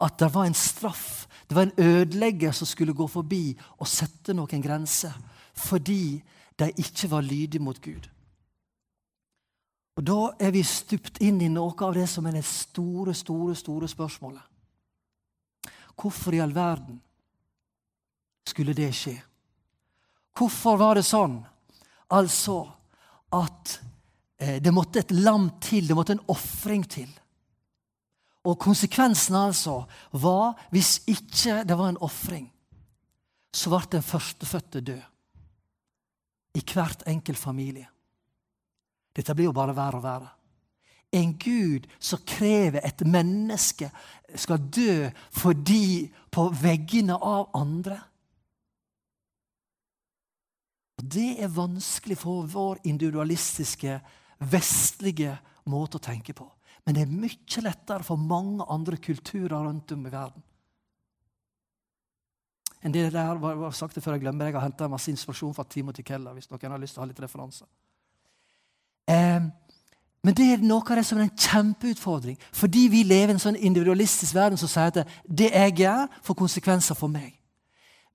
At 0.00 0.20
det 0.20 0.28
var 0.34 0.46
en 0.46 0.56
straff, 0.56 1.26
det 1.48 1.56
var 1.56 1.62
en 1.62 1.84
ødelegger 1.84 2.52
som 2.52 2.66
skulle 2.66 2.94
gå 2.94 3.06
forbi 3.06 3.56
og 3.78 3.88
sette 3.88 4.34
noen 4.36 4.62
grenser 4.62 5.14
fordi 5.58 6.22
de 6.58 6.70
ikke 6.80 7.10
var 7.10 7.24
lydige 7.26 7.62
mot 7.62 7.80
Gud. 7.80 8.08
Og 9.96 10.06
Da 10.06 10.30
er 10.40 10.50
vi 10.50 10.62
stupt 10.62 11.20
inn 11.20 11.40
i 11.40 11.50
noe 11.52 11.74
av 11.84 11.94
det 11.94 12.08
som 12.08 12.26
er 12.26 12.38
det 12.38 12.44
store, 12.48 13.14
store, 13.14 13.54
store 13.56 13.88
spørsmålet. 13.88 14.42
Hvorfor 16.00 16.32
i 16.32 16.40
all 16.40 16.54
verden 16.54 17.00
skulle 18.48 18.74
det 18.74 18.88
skje? 18.96 19.18
Hvorfor 20.32 20.78
var 20.80 20.96
det 20.96 21.04
sånn? 21.04 21.42
Altså 22.12 22.62
at 23.36 23.74
eh, 24.40 24.56
det 24.64 24.72
måtte 24.72 25.02
et 25.02 25.12
lam 25.12 25.50
til, 25.60 25.86
det 25.88 25.96
måtte 25.96 26.16
en 26.16 26.24
ofring 26.32 26.86
til. 26.88 27.10
Og 28.44 28.58
konsekvensen 28.58 29.36
altså 29.38 29.84
var, 30.18 30.56
hvis 30.74 31.02
ikke 31.06 31.62
det 31.68 31.78
var 31.78 31.92
en 31.92 32.02
ofring, 32.02 32.48
så 33.54 33.70
ble 33.70 33.82
den 33.92 34.02
førstefødte 34.02 34.80
død. 34.80 35.02
I 36.54 36.62
hvert 36.72 37.02
enkelt 37.08 37.38
familie. 37.38 37.86
Dette 39.16 39.34
blir 39.34 39.50
jo 39.50 39.56
bare 39.56 39.76
verre 39.76 40.00
og 40.00 40.04
verre. 40.04 40.30
En 41.12 41.34
Gud 41.36 41.86
som 42.00 42.22
krever 42.26 42.80
et 42.84 43.04
menneske 43.04 43.90
skal 44.34 44.64
dø 44.72 45.10
fordi 45.36 46.08
på 46.32 46.46
veggene 46.62 47.16
av 47.16 47.50
andre. 47.56 47.98
Det 50.96 51.42
er 51.42 51.52
vanskelig 51.52 52.16
for 52.20 52.48
vår 52.48 52.80
individualistiske, 52.88 53.98
vestlige 54.38 55.36
måte 55.68 56.00
å 56.00 56.04
tenke 56.04 56.32
på. 56.36 56.48
Men 56.86 56.96
det 56.96 57.02
er 57.04 57.12
mye 57.14 57.62
lettere 57.62 58.02
for 58.06 58.18
mange 58.18 58.64
andre 58.68 58.96
kulturer 58.96 59.62
rundt 59.66 59.92
om 59.92 60.06
i 60.06 60.12
verden. 60.12 60.42
En 62.82 62.94
del 62.94 63.12
der 63.12 63.38
var, 63.38 63.54
var 63.54 63.70
sagt 63.70 63.94
det 63.94 64.02
før 64.02 64.16
jeg 64.16 64.24
glemmer 64.24 64.48
Jeg 64.48 64.56
har 64.56 64.66
henta 64.66 64.88
masse 64.90 65.10
inspirasjon 65.10 65.54
fra 65.54 65.64
Timothy 65.70 66.02
Keller. 66.02 66.32
hvis 66.32 66.50
noen 66.50 66.70
har 66.70 66.78
lyst 66.82 66.96
til 66.96 67.00
å 67.00 67.04
ha 67.04 67.10
litt 67.10 67.20
referanser. 67.22 67.66
Eh, 69.06 69.42
men 70.22 70.34
det 70.34 70.48
er 70.52 70.64
noe 70.66 70.82
av 70.82 70.98
det 70.98 71.04
som 71.06 71.18
er 71.18 71.28
en 71.28 71.36
kjempeutfordring. 71.36 72.38
Fordi 72.52 72.88
vi 72.90 73.02
lever 73.02 73.32
i 73.32 73.36
en 73.36 73.42
sånn 73.42 73.58
individualistisk 73.58 74.34
verden 74.34 74.58
som 74.58 74.70
sier 74.70 74.90
at 74.90 75.14
det 75.26 75.50
jeg 75.50 75.76
gjør, 75.82 76.10
får 76.22 76.38
konsekvenser 76.38 76.98
for 76.98 77.10
meg. 77.10 77.38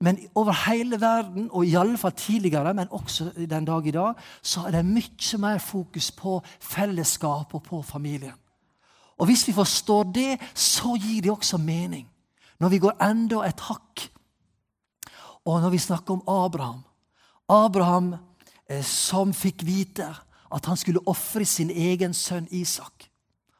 Men 0.00 0.20
over 0.38 0.54
hele 0.68 1.00
verden, 1.00 1.48
og 1.50 1.66
i 1.66 1.74
alle 1.74 1.98
fall 1.98 2.14
tidligere, 2.16 2.74
men 2.74 2.92
også 2.94 3.32
den 3.36 3.64
dag 3.64 3.86
i 3.86 3.90
dag, 3.96 4.20
så 4.42 4.68
er 4.68 4.78
det 4.78 4.84
mye 4.86 5.40
mer 5.42 5.58
fokus 5.58 6.12
på 6.12 6.38
fellesskap 6.60 7.54
og 7.54 7.62
på 7.62 7.82
familien. 7.82 8.36
Og 9.18 9.26
hvis 9.26 9.46
vi 9.48 9.52
forstår 9.52 10.12
det, 10.14 10.38
så 10.54 10.94
gir 10.96 11.22
det 11.22 11.30
også 11.30 11.58
mening. 11.58 12.06
Når 12.58 12.68
vi 12.68 12.78
går 12.78 13.02
enda 13.02 13.42
et 13.46 13.60
hakk, 13.60 14.08
og 15.44 15.62
når 15.62 15.70
vi 15.70 15.78
snakker 15.78 16.14
om 16.14 16.22
Abraham 16.28 16.84
Abraham 17.48 18.16
eh, 18.68 18.84
som 18.84 19.32
fikk 19.32 19.64
vite 19.64 20.08
at 20.52 20.66
han 20.68 20.76
skulle 20.76 21.04
ofre 21.08 21.46
sin 21.48 21.70
egen 21.70 22.14
sønn 22.14 22.48
Isak. 22.50 23.08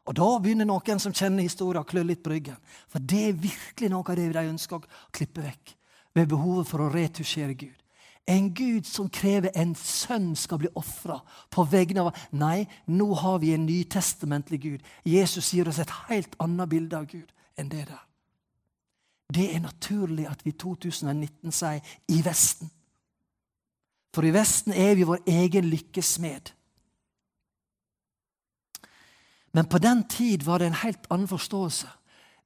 Og 0.08 0.16
Da 0.16 0.28
begynner 0.40 0.68
noen 0.68 1.00
som 1.00 1.12
kjenner 1.12 1.44
historien, 1.44 1.82
å 1.82 1.88
klø 1.88 2.02
litt 2.04 2.22
på 2.24 2.32
ryggen. 2.32 2.56
For 2.88 3.00
det 3.00 3.24
er 3.28 3.42
virkelig 3.42 3.90
noe 3.92 4.04
av 4.04 4.16
det 4.16 4.30
de 4.32 4.44
ønsker 4.48 4.78
å 4.78 5.12
klippe 5.12 5.44
vekk 5.44 5.74
ved 6.16 6.30
behovet 6.30 6.68
for 6.68 6.84
å 6.84 6.92
retusjere 6.92 7.56
Gud. 7.56 7.77
En 8.28 8.50
Gud 8.54 8.84
som 8.84 9.08
krever 9.08 9.54
en 9.56 9.72
sønn 9.74 10.34
skal 10.36 10.60
bli 10.60 10.68
ofra 10.76 11.22
på 11.50 11.64
vegne 11.64 12.04
av 12.04 12.16
Nei, 12.36 12.66
nå 12.86 13.06
har 13.22 13.38
vi 13.40 13.54
en 13.54 13.64
nytestamentlig 13.64 14.60
Gud. 14.60 14.90
Jesus 15.04 15.54
gir 15.54 15.68
oss 15.68 15.80
et 15.80 15.94
helt 16.10 16.36
annet 16.42 16.68
bilde 16.68 16.98
av 16.98 17.06
Gud 17.08 17.32
enn 17.56 17.70
det 17.72 17.86
der. 17.88 18.02
Det 19.32 19.46
er 19.54 19.64
naturlig 19.64 20.26
at 20.28 20.44
vi 20.44 20.52
i 20.52 20.58
2019 20.60 21.52
sier 21.52 21.80
'i 22.08 22.22
Vesten'. 22.24 22.70
For 24.14 24.24
i 24.24 24.32
Vesten 24.32 24.72
er 24.72 24.94
vi 24.94 25.02
vår 25.02 25.18
egen 25.26 25.64
lykkesmed. 25.64 26.52
Men 29.52 29.66
på 29.66 29.78
den 29.78 30.08
tid 30.08 30.44
var 30.44 30.58
det 30.58 30.66
en 30.66 30.82
helt 30.84 31.06
annen 31.10 31.28
forståelse. 31.28 31.88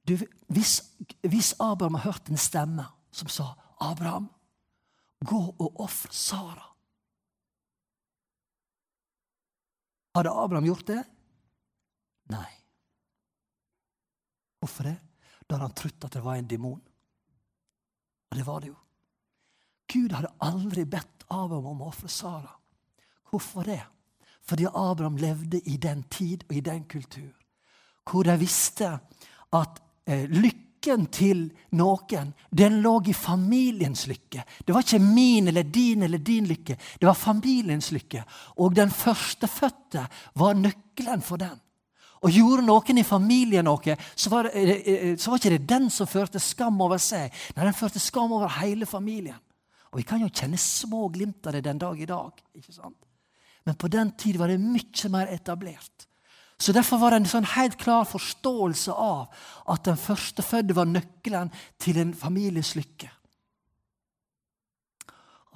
Du, 0.07 0.17
hvis, 0.47 0.83
hvis 1.21 1.55
Abraham 1.59 1.93
har 1.93 2.11
hørt 2.11 2.29
en 2.29 2.37
stemme 2.37 2.85
som 3.11 3.27
sa 3.27 3.43
'Abraham, 3.79 4.29
gå 5.23 5.41
og 5.59 5.81
ofre 5.81 6.11
Sara'. 6.11 6.69
Hadde 10.13 10.31
Abraham 10.31 10.65
gjort 10.65 10.87
det? 10.87 11.03
Nei. 12.29 12.49
Hvorfor 14.61 14.83
det? 14.83 14.97
Da 15.47 15.55
hadde 15.55 15.67
han 15.67 15.77
trodd 15.77 16.05
at 16.05 16.13
det 16.13 16.23
var 16.23 16.37
en 16.37 16.49
demon. 16.49 16.81
Og 18.31 18.37
det 18.37 18.45
var 18.47 18.61
det 18.61 18.69
jo. 18.69 18.77
Gud 19.93 20.13
hadde 20.13 20.33
aldri 20.39 20.85
bedt 20.85 21.25
Abraham 21.29 21.71
om 21.73 21.81
å 21.81 21.89
ofre 21.89 22.09
Sara. 22.09 22.53
Hvorfor 23.29 23.65
det? 23.67 23.81
Fordi 24.43 24.67
Abraham 24.69 25.17
levde 25.17 25.59
i 25.69 25.77
den 25.77 26.03
tid 26.03 26.45
og 26.49 26.55
i 26.57 26.65
den 26.65 26.85
kultur 26.85 27.33
hvor 28.03 28.25
de 28.27 28.33
visste 28.35 28.89
at 29.55 29.79
eh, 30.05 30.25
lykke 30.27 30.72
lykken 30.83 31.05
til 31.11 31.43
noen, 31.71 32.33
den 32.51 32.81
lå 32.81 33.01
i 33.07 33.13
familiens 33.13 34.07
lykke. 34.07 34.43
Det 34.65 34.73
var 34.73 34.83
ikke 34.83 34.99
min 34.99 35.47
eller 35.47 35.63
din 35.63 36.03
eller 36.03 36.17
din 36.17 36.45
lykke, 36.45 36.75
det 36.99 37.05
var 37.05 37.13
familiens 37.13 37.91
lykke. 37.91 38.23
Og 38.57 38.75
den 38.75 38.89
førstefødte 38.89 40.07
var 40.35 40.53
nøkkelen 40.53 41.21
for 41.21 41.37
den. 41.37 41.59
Og 42.23 42.31
gjorde 42.31 42.63
noen 42.63 42.97
i 42.97 43.03
familien 43.03 43.65
noe, 43.65 43.97
så 44.15 44.29
var, 44.29 44.43
det, 44.43 44.53
eh, 44.55 45.11
eh, 45.11 45.17
så 45.17 45.29
var 45.29 45.39
ikke 45.39 45.57
det 45.57 45.67
den 45.67 45.89
som 45.89 46.07
førte 46.07 46.39
skam 46.39 46.79
over 46.81 46.97
seg. 46.97 47.31
Nei, 47.55 47.65
den 47.65 47.75
førte 47.75 47.99
skam 47.99 48.31
over 48.31 48.47
hele 48.61 48.85
familien. 48.85 49.39
Og 49.91 49.99
Vi 49.99 50.03
kan 50.03 50.21
jo 50.21 50.29
kjenne 50.29 50.57
små 50.57 51.09
glimt 51.09 51.45
av 51.45 51.53
det 51.53 51.63
den 51.63 51.77
dag 51.77 51.99
i 51.99 52.05
dag. 52.05 52.31
ikke 52.55 52.73
sant? 52.73 52.97
Men 53.65 53.75
på 53.75 53.87
den 53.87 54.11
tid 54.17 54.37
var 54.37 54.47
det 54.47 54.59
mye 54.59 55.09
mer 55.09 55.27
etablert. 55.27 56.07
Så 56.63 56.71
Derfor 56.71 56.97
var 56.97 57.11
det 57.11 57.17
en 57.19 57.27
sånn 57.27 57.47
helt 57.57 57.73
klar 57.75 58.05
forståelse 58.07 58.93
av 58.95 59.33
at 59.67 59.83
den 59.83 59.97
førstefødte 59.99 60.75
var 60.77 60.87
nøkkelen 60.87 61.49
til 61.75 61.97
en 61.99 62.13
families 62.15 62.69
lykke. 62.77 63.09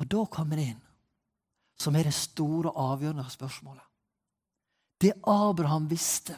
Og 0.03 0.09
da 0.11 0.25
kommer 0.27 0.59
det 0.59 0.65
inn, 0.73 0.81
som 1.79 1.95
er 1.95 2.09
det 2.09 2.15
store, 2.17 2.73
avgjørende 2.75 3.23
spørsmålet. 3.31 3.85
Det 4.99 5.13
Abraham 5.31 5.87
visste, 5.87 6.35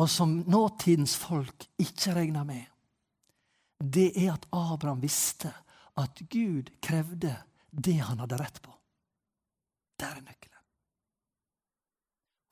og 0.00 0.08
som 0.08 0.32
nåtidens 0.48 1.18
folk 1.20 1.68
ikke 1.84 2.16
regner 2.16 2.48
med, 2.48 2.64
det 3.76 4.08
er 4.24 4.32
at 4.38 4.48
Abraham 4.56 5.04
visste 5.04 5.52
at 6.00 6.24
Gud 6.32 6.72
krevde 6.80 7.36
det 7.68 8.00
han 8.00 8.24
hadde 8.24 8.40
rett 8.40 8.64
på. 8.64 8.72
Der 10.00 10.16
er 10.16 10.24
nøkkelen. 10.24 10.53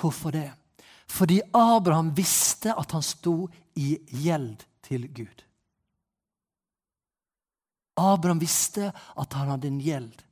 Hvorfor 0.02 0.34
det? 0.34 0.50
Fordi 1.06 1.40
Abraham 1.54 2.10
visste 2.16 2.74
at 2.74 2.92
han 2.92 3.02
sto 3.04 3.46
i 3.78 3.94
gjeld 4.24 4.64
til 4.82 5.06
Gud. 5.14 5.44
Abraham 7.96 8.40
visste 8.40 8.90
at 8.90 9.32
han 9.36 9.52
hadde 9.52 9.68
en 9.68 9.80
gjeld. 9.82 10.22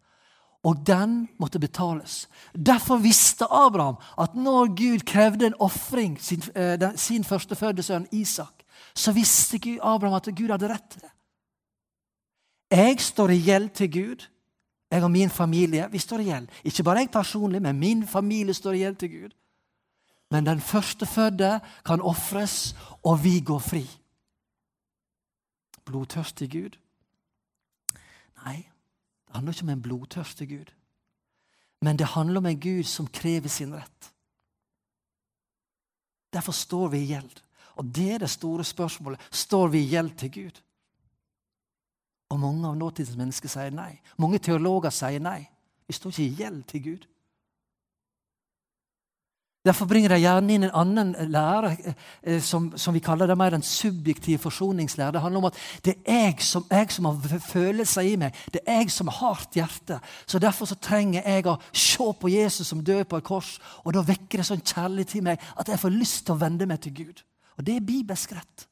Og 0.64 0.80
den 0.86 1.28
måtte 1.40 1.60
betales. 1.60 2.26
Derfor 2.52 3.00
visste 3.00 3.46
Abraham 3.48 3.96
at 4.20 4.34
når 4.34 4.74
Gud 4.76 5.04
krevde 5.08 5.46
en 5.46 5.60
ofring, 5.60 6.18
sin, 6.20 6.42
eh, 6.54 6.96
sin 6.96 7.24
førstefødte 7.24 7.82
sønn 7.82 8.08
Isak, 8.12 8.64
så 8.94 9.12
visste 9.12 9.60
Abraham 9.82 10.16
at 10.16 10.28
Gud 10.36 10.50
hadde 10.50 10.68
rett 10.68 10.90
til 10.90 11.00
det. 11.00 11.12
Jeg 12.70 13.00
står 13.00 13.30
i 13.30 13.40
gjeld 13.42 13.70
til 13.74 13.92
Gud. 13.92 14.26
Jeg 14.90 15.02
og 15.02 15.10
min 15.10 15.30
familie 15.30 15.88
vi 15.90 15.98
står 15.98 16.18
i 16.18 16.24
gjeld. 16.24 16.48
Ikke 16.64 16.82
bare 16.82 16.98
jeg 16.98 17.10
personlig, 17.10 17.62
men 17.62 17.78
min 17.78 18.06
familie 18.06 18.54
står 18.54 18.72
i 18.72 18.78
gjeld 18.78 18.96
til 18.96 19.10
Gud. 19.10 19.30
Men 20.30 20.46
den 20.46 20.60
førstefødde 20.60 21.60
kan 21.84 22.00
ofres, 22.00 22.76
og 23.02 23.25
vi 23.25 23.40
går 23.40 23.58
fri. 23.58 23.84
Blodtørstig 25.84 26.50
Gud? 26.50 26.78
Nei, 28.44 28.56
det 29.26 29.34
handler 29.34 29.52
ikke 29.52 29.62
om 29.62 29.68
en 29.75 29.82
blodtørstig 29.82 30.49
Gud. 30.49 30.70
Men 31.80 31.99
det 31.99 32.06
handler 32.06 32.38
om 32.38 32.46
en 32.46 32.60
Gud 32.60 32.84
som 32.84 33.06
krever 33.06 33.49
sin 33.49 33.75
rett. 33.75 34.12
Derfor 36.32 36.52
står 36.52 36.88
vi 36.88 36.99
i 36.99 37.06
gjeld. 37.06 37.42
Og 37.76 37.84
det 37.94 38.12
er 38.12 38.18
det 38.18 38.30
store 38.30 38.64
spørsmålet. 38.64 39.20
Står 39.30 39.68
vi 39.68 39.78
i 39.78 39.88
gjeld 39.88 40.10
til 40.18 40.32
Gud? 40.32 40.62
Og 42.30 42.40
mange 42.40 42.68
av 42.68 42.76
nåtidens 42.76 43.16
mennesker 43.16 43.50
sier 43.50 43.72
nei. 43.75 43.96
Mange 44.18 44.38
teologer 44.38 44.92
sier 44.94 45.22
nei. 45.22 45.49
Vi 45.87 45.96
står 45.96 46.12
ikke 46.12 46.26
i 46.26 46.37
gjeld 46.38 46.62
til 46.70 46.84
Gud. 46.84 47.06
Derfor 49.70 49.86
bringer 49.86 50.10
de 50.10 50.16
gjerne 50.18 50.50
inn 50.50 50.64
en 50.66 50.72
annen 50.74 51.10
lære, 51.30 51.68
eh, 52.26 52.40
som, 52.42 52.72
som 52.74 52.94
vi 52.94 53.02
kaller 53.06 53.30
det 53.30 53.36
mer 53.38 53.54
en 53.54 53.62
subjektiv 53.62 54.40
forsoningslære. 54.42 55.12
Det 55.14 55.20
handler 55.22 55.38
om 55.38 55.46
at 55.46 55.60
det 55.86 55.94
er 56.02 56.24
jeg 56.24 56.42
som, 56.42 56.64
jeg 56.70 56.88
som 56.90 57.06
har 57.06 57.38
følelser 57.44 58.08
i 58.08 58.16
meg. 58.18 58.34
Det 58.50 58.64
er 58.66 58.80
jeg 58.80 58.90
som 58.90 59.06
har 59.06 59.20
hardt 59.20 59.54
hjerte. 59.60 60.00
Så 60.26 60.40
Derfor 60.42 60.66
så 60.66 60.74
trenger 60.74 61.22
jeg 61.22 61.46
å 61.46 61.54
se 61.70 62.08
på 62.20 62.32
Jesus 62.32 62.66
som 62.66 62.82
død 62.82 63.04
på 63.04 63.20
et 63.20 63.28
kors. 63.30 63.52
Og 63.84 63.94
da 63.94 64.02
vekker 64.02 64.42
det 64.42 64.48
sånn 64.48 64.64
kjærlighet 64.64 65.14
i 65.20 65.24
meg 65.28 65.46
at 65.54 65.70
jeg 65.70 65.82
får 65.84 65.94
lyst 65.94 66.24
til 66.24 66.34
å 66.34 66.42
vende 66.42 66.66
meg 66.66 66.82
til 66.82 66.96
Gud. 67.04 67.22
Og 67.54 67.66
Det 67.66 67.76
er 67.76 67.86
bibelsk 67.92 68.34
rett. 68.34 68.66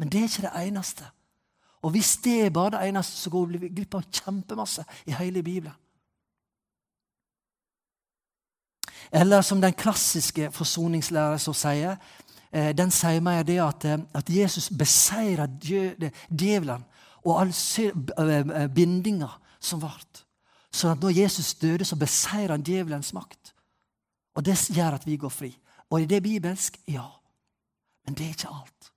Men 0.00 0.08
det 0.08 0.22
er 0.22 0.32
ikke 0.32 0.48
det 0.48 0.56
eneste. 0.64 1.12
Og 1.82 1.92
hvis 1.92 2.16
det 2.24 2.38
er 2.46 2.56
bare 2.56 2.78
det 2.78 2.88
eneste, 2.88 3.20
så 3.20 3.30
går 3.30 3.52
vi 3.52 3.68
glipp 3.68 4.00
av 4.00 4.08
kjempemasse 4.08 4.88
i 5.04 5.12
hele 5.12 5.42
Bibelen. 5.42 5.76
Eller 9.10 9.42
som 9.42 9.60
den 9.60 9.72
klassiske 9.72 10.50
forsoningslærer 10.52 11.36
som 11.36 11.54
sier, 11.54 11.96
eh, 12.52 12.74
den 12.76 12.90
sier 12.90 13.20
meg 13.20 13.46
det 13.46 13.58
at, 13.60 13.84
eh, 13.84 13.98
at 14.14 14.30
Jesus 14.30 14.70
beseirer 14.70 15.46
djevelen 16.30 16.84
og 17.24 17.40
alle 17.40 18.38
eh, 18.38 18.68
bindinger 18.68 19.40
som 19.60 19.82
vart. 19.82 20.24
Så 20.72 20.90
at 20.90 21.00
når 21.00 21.10
Jesus 21.10 21.54
døde, 21.54 21.84
så 21.84 21.96
beseirer 21.96 22.50
han 22.50 22.62
djevelens 22.62 23.12
makt. 23.12 23.54
Og 24.34 24.44
det 24.44 24.56
gjør 24.72 24.94
at 24.94 25.06
vi 25.06 25.16
går 25.16 25.28
fri. 25.28 25.58
Og 25.90 26.02
er 26.02 26.06
det 26.06 26.22
bibelsk? 26.22 26.80
Ja. 26.88 27.04
Men 28.06 28.14
det 28.14 28.24
er 28.24 28.28
ikke 28.28 28.48
alt. 28.48 28.92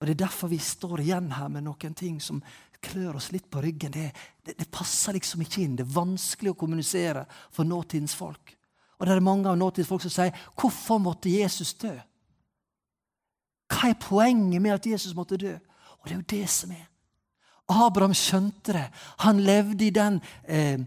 Og 0.00 0.06
Det 0.06 0.14
er 0.14 0.26
derfor 0.26 0.48
vi 0.48 0.58
står 0.58 1.00
igjen 1.00 1.32
her 1.32 1.48
med 1.48 1.62
noen 1.62 1.94
ting 1.94 2.22
som 2.22 2.42
klør 2.82 3.16
oss 3.16 3.30
litt 3.32 3.48
på 3.50 3.62
ryggen. 3.62 3.92
Det, 3.94 4.10
det, 4.44 4.56
det, 4.58 4.70
passer 4.70 5.16
liksom 5.16 5.44
ikke 5.44 5.62
inn. 5.62 5.76
Det 5.78 5.86
er 5.86 5.94
vanskelig 5.94 6.52
å 6.52 6.58
kommunisere 6.58 7.24
for 7.54 7.68
nåtidens 7.68 8.14
folk. 8.18 8.56
Og 8.98 9.06
det 9.06 9.14
er 9.14 9.24
mange 9.24 9.50
av 9.50 9.58
nåtidens 9.58 9.88
folk 9.88 10.02
som 10.02 10.14
sier 10.14 10.32
'Hvorfor 10.56 10.98
måtte 10.98 11.30
Jesus 11.30 11.74
dø?' 11.74 12.00
Hva 13.72 13.88
er 13.88 13.94
poenget 13.94 14.62
med 14.62 14.74
at 14.74 14.86
Jesus 14.86 15.14
måtte 15.14 15.36
dø? 15.36 15.54
Og 16.00 16.08
det 16.08 16.12
er 16.12 16.16
jo 16.16 16.30
det 16.30 16.48
som 16.50 16.70
er. 16.70 16.88
Abraham 17.68 18.14
skjønte 18.14 18.72
det. 18.72 18.90
Han 19.18 19.40
levde 19.40 19.86
i 19.86 19.90
den, 19.90 20.20
eh, 20.44 20.78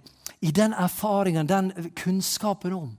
i 0.42 0.52
den 0.52 0.74
erfaringen, 0.74 1.48
den 1.48 1.92
kunnskapen 1.96 2.74
om 2.74 2.98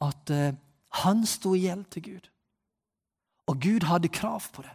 at 0.00 0.30
eh, 0.30 0.54
han 0.88 1.26
sto 1.26 1.54
i 1.54 1.66
gjeld 1.66 1.84
til 1.90 2.02
Gud. 2.02 2.30
Og 3.46 3.60
Gud 3.60 3.84
hadde 3.84 4.08
krav 4.08 4.42
på 4.52 4.62
det. 4.62 4.74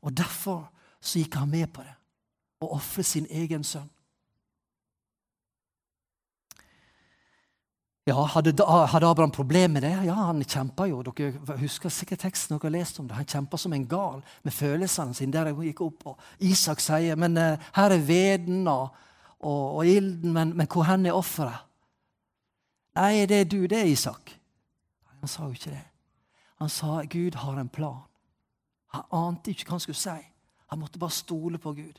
Og 0.00 0.16
Derfor 0.16 0.72
så 1.00 1.22
gikk 1.22 1.38
han 1.38 1.50
med 1.50 1.70
på 1.72 1.84
det 1.86 1.94
og 2.58 2.74
ofret 2.74 3.06
sin 3.06 3.26
egen 3.30 3.64
sønn. 3.64 3.86
Ja, 8.08 8.22
hadde, 8.24 8.54
Abraham 8.64 9.30
problemer 9.30 9.68
med 9.68 9.82
det? 9.82 10.06
Ja, 10.06 10.14
han 10.14 10.40
kjempa 10.40 10.86
jo. 10.88 11.02
Dere 11.04 11.58
husker 11.60 11.92
sikkert 11.92 12.22
teksten 12.24 12.54
dere 12.54 12.70
har 12.70 12.72
lest 12.78 13.00
om 13.02 13.08
det. 13.08 13.18
Han 13.18 13.28
kjempa 13.28 13.58
som 13.60 13.74
en 13.76 13.84
gal 13.88 14.22
med 14.42 14.52
følelsene 14.56 15.14
sine. 15.14 15.32
der 15.32 15.50
han 15.50 15.60
gikk 15.60 15.82
opp. 15.84 16.06
Og 16.06 16.16
Isak 16.38 16.80
sier 16.80 17.20
men 17.20 17.36
uh, 17.36 17.60
her 17.76 17.92
er 17.92 18.06
veden 18.06 18.64
og, 18.68 18.96
og, 19.40 19.76
og 19.76 19.86
ilden, 19.86 20.32
men, 20.32 20.56
men 20.56 20.66
hvor 20.66 20.88
hen 20.88 21.04
er 21.06 21.18
offeret? 21.18 21.66
Nei, 22.96 23.26
det 23.28 23.40
er 23.40 23.44
du, 23.44 23.60
det 23.68 23.78
er 23.78 23.92
Isak. 23.92 24.32
Han 25.20 25.28
sa 25.28 25.44
jo 25.44 25.52
ikke 25.52 25.76
det. 25.76 25.84
Han 26.58 26.72
sa 26.72 27.02
Gud 27.04 27.36
har 27.44 27.60
en 27.60 27.68
plan. 27.68 28.00
Han 28.96 29.04
ante 29.12 29.52
ikke 29.52 29.68
hva 29.68 29.76
han 29.76 29.84
skulle 29.84 30.00
si. 30.00 30.16
Han 30.68 30.78
måtte 30.78 31.00
bare 31.00 31.14
stole 31.14 31.58
på 31.58 31.72
Gud. 31.72 31.98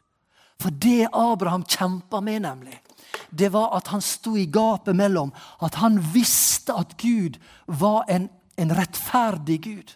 For 0.60 0.70
det 0.76 1.08
Abraham 1.14 1.64
kjempa 1.64 2.20
med, 2.22 2.42
nemlig, 2.44 2.82
det 3.30 3.52
var 3.54 3.72
at 3.78 3.88
han 3.94 4.02
sto 4.02 4.36
i 4.38 4.46
gapet 4.46 4.96
mellom 4.96 5.32
at 5.64 5.80
han 5.80 6.00
visste 6.14 6.76
at 6.76 6.98
Gud 7.00 7.40
var 7.66 8.06
en, 8.12 8.28
en 8.60 8.76
rettferdig 8.76 9.60
Gud. 9.64 9.96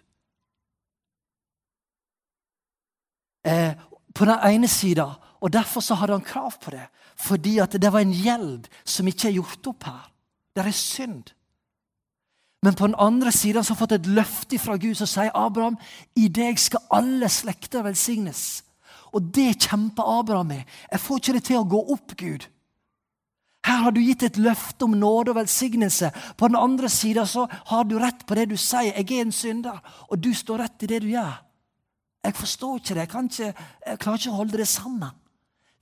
Eh, 3.44 3.74
på 4.14 4.26
den 4.26 4.40
ene 4.48 4.68
sida, 4.72 5.10
og 5.42 5.54
derfor 5.54 5.84
så 5.84 5.98
hadde 6.00 6.16
han 6.16 6.26
krav 6.26 6.54
på 6.62 6.72
det. 6.72 6.86
Fordi 7.20 7.58
at 7.60 7.76
det 7.82 7.92
var 7.94 8.00
en 8.00 8.16
gjeld 8.16 8.70
som 8.86 9.08
ikke 9.08 9.28
er 9.30 9.38
gjort 9.38 9.68
opp 9.74 9.88
her. 9.90 10.06
Det 10.56 10.64
er 10.64 10.76
synd. 10.78 11.34
Men 12.64 12.76
på 12.80 12.88
den 12.88 12.96
andre 12.96 13.32
sida 13.36 13.60
har 13.60 13.76
fått 13.76 13.98
et 13.98 14.08
løfte 14.08 14.58
fra 14.62 14.78
Gud 14.80 14.96
som 14.96 15.10
sier 15.10 15.34
Abraham, 15.36 15.76
i 16.16 16.30
deg 16.32 16.60
skal 16.62 16.86
alle 16.96 17.28
slekter 17.32 17.84
velsignes. 17.84 18.64
Og 19.12 19.28
det 19.36 19.66
kjemper 19.68 20.08
Abraham 20.20 20.54
med. 20.54 20.70
Jeg 20.92 21.02
får 21.04 21.20
ikke 21.20 21.34
det 21.36 21.44
til 21.50 21.60
å 21.60 21.68
gå 21.70 21.82
opp, 21.94 22.14
Gud. 22.18 22.46
Her 23.64 23.84
har 23.86 23.96
du 23.96 24.00
gitt 24.04 24.24
et 24.24 24.40
løfte 24.40 24.88
om 24.88 24.96
nåde 25.00 25.32
og 25.32 25.38
velsignelse. 25.42 26.10
På 26.40 26.48
den 26.48 26.60
andre 26.60 26.90
sida 26.92 27.26
har 27.72 27.84
du 27.88 27.98
rett 28.00 28.24
på 28.28 28.36
det 28.36 28.48
du 28.52 28.56
sier. 28.58 28.96
Jeg 28.96 29.12
er 29.12 29.26
en 29.26 29.36
synder, 29.36 29.80
og 30.10 30.20
du 30.20 30.32
står 30.36 30.64
rett 30.64 30.84
i 30.84 30.90
det 30.92 31.02
du 31.04 31.10
gjør. 31.12 31.36
Jeg 32.24 32.36
forstår 32.36 32.80
ikke 32.80 32.96
det. 32.96 33.06
Jeg, 33.06 33.26
ikke, 33.26 33.68
jeg 33.88 34.00
klarer 34.00 34.22
ikke 34.22 34.32
å 34.32 34.40
holde 34.40 34.62
det 34.64 34.70
sammen. 34.72 35.20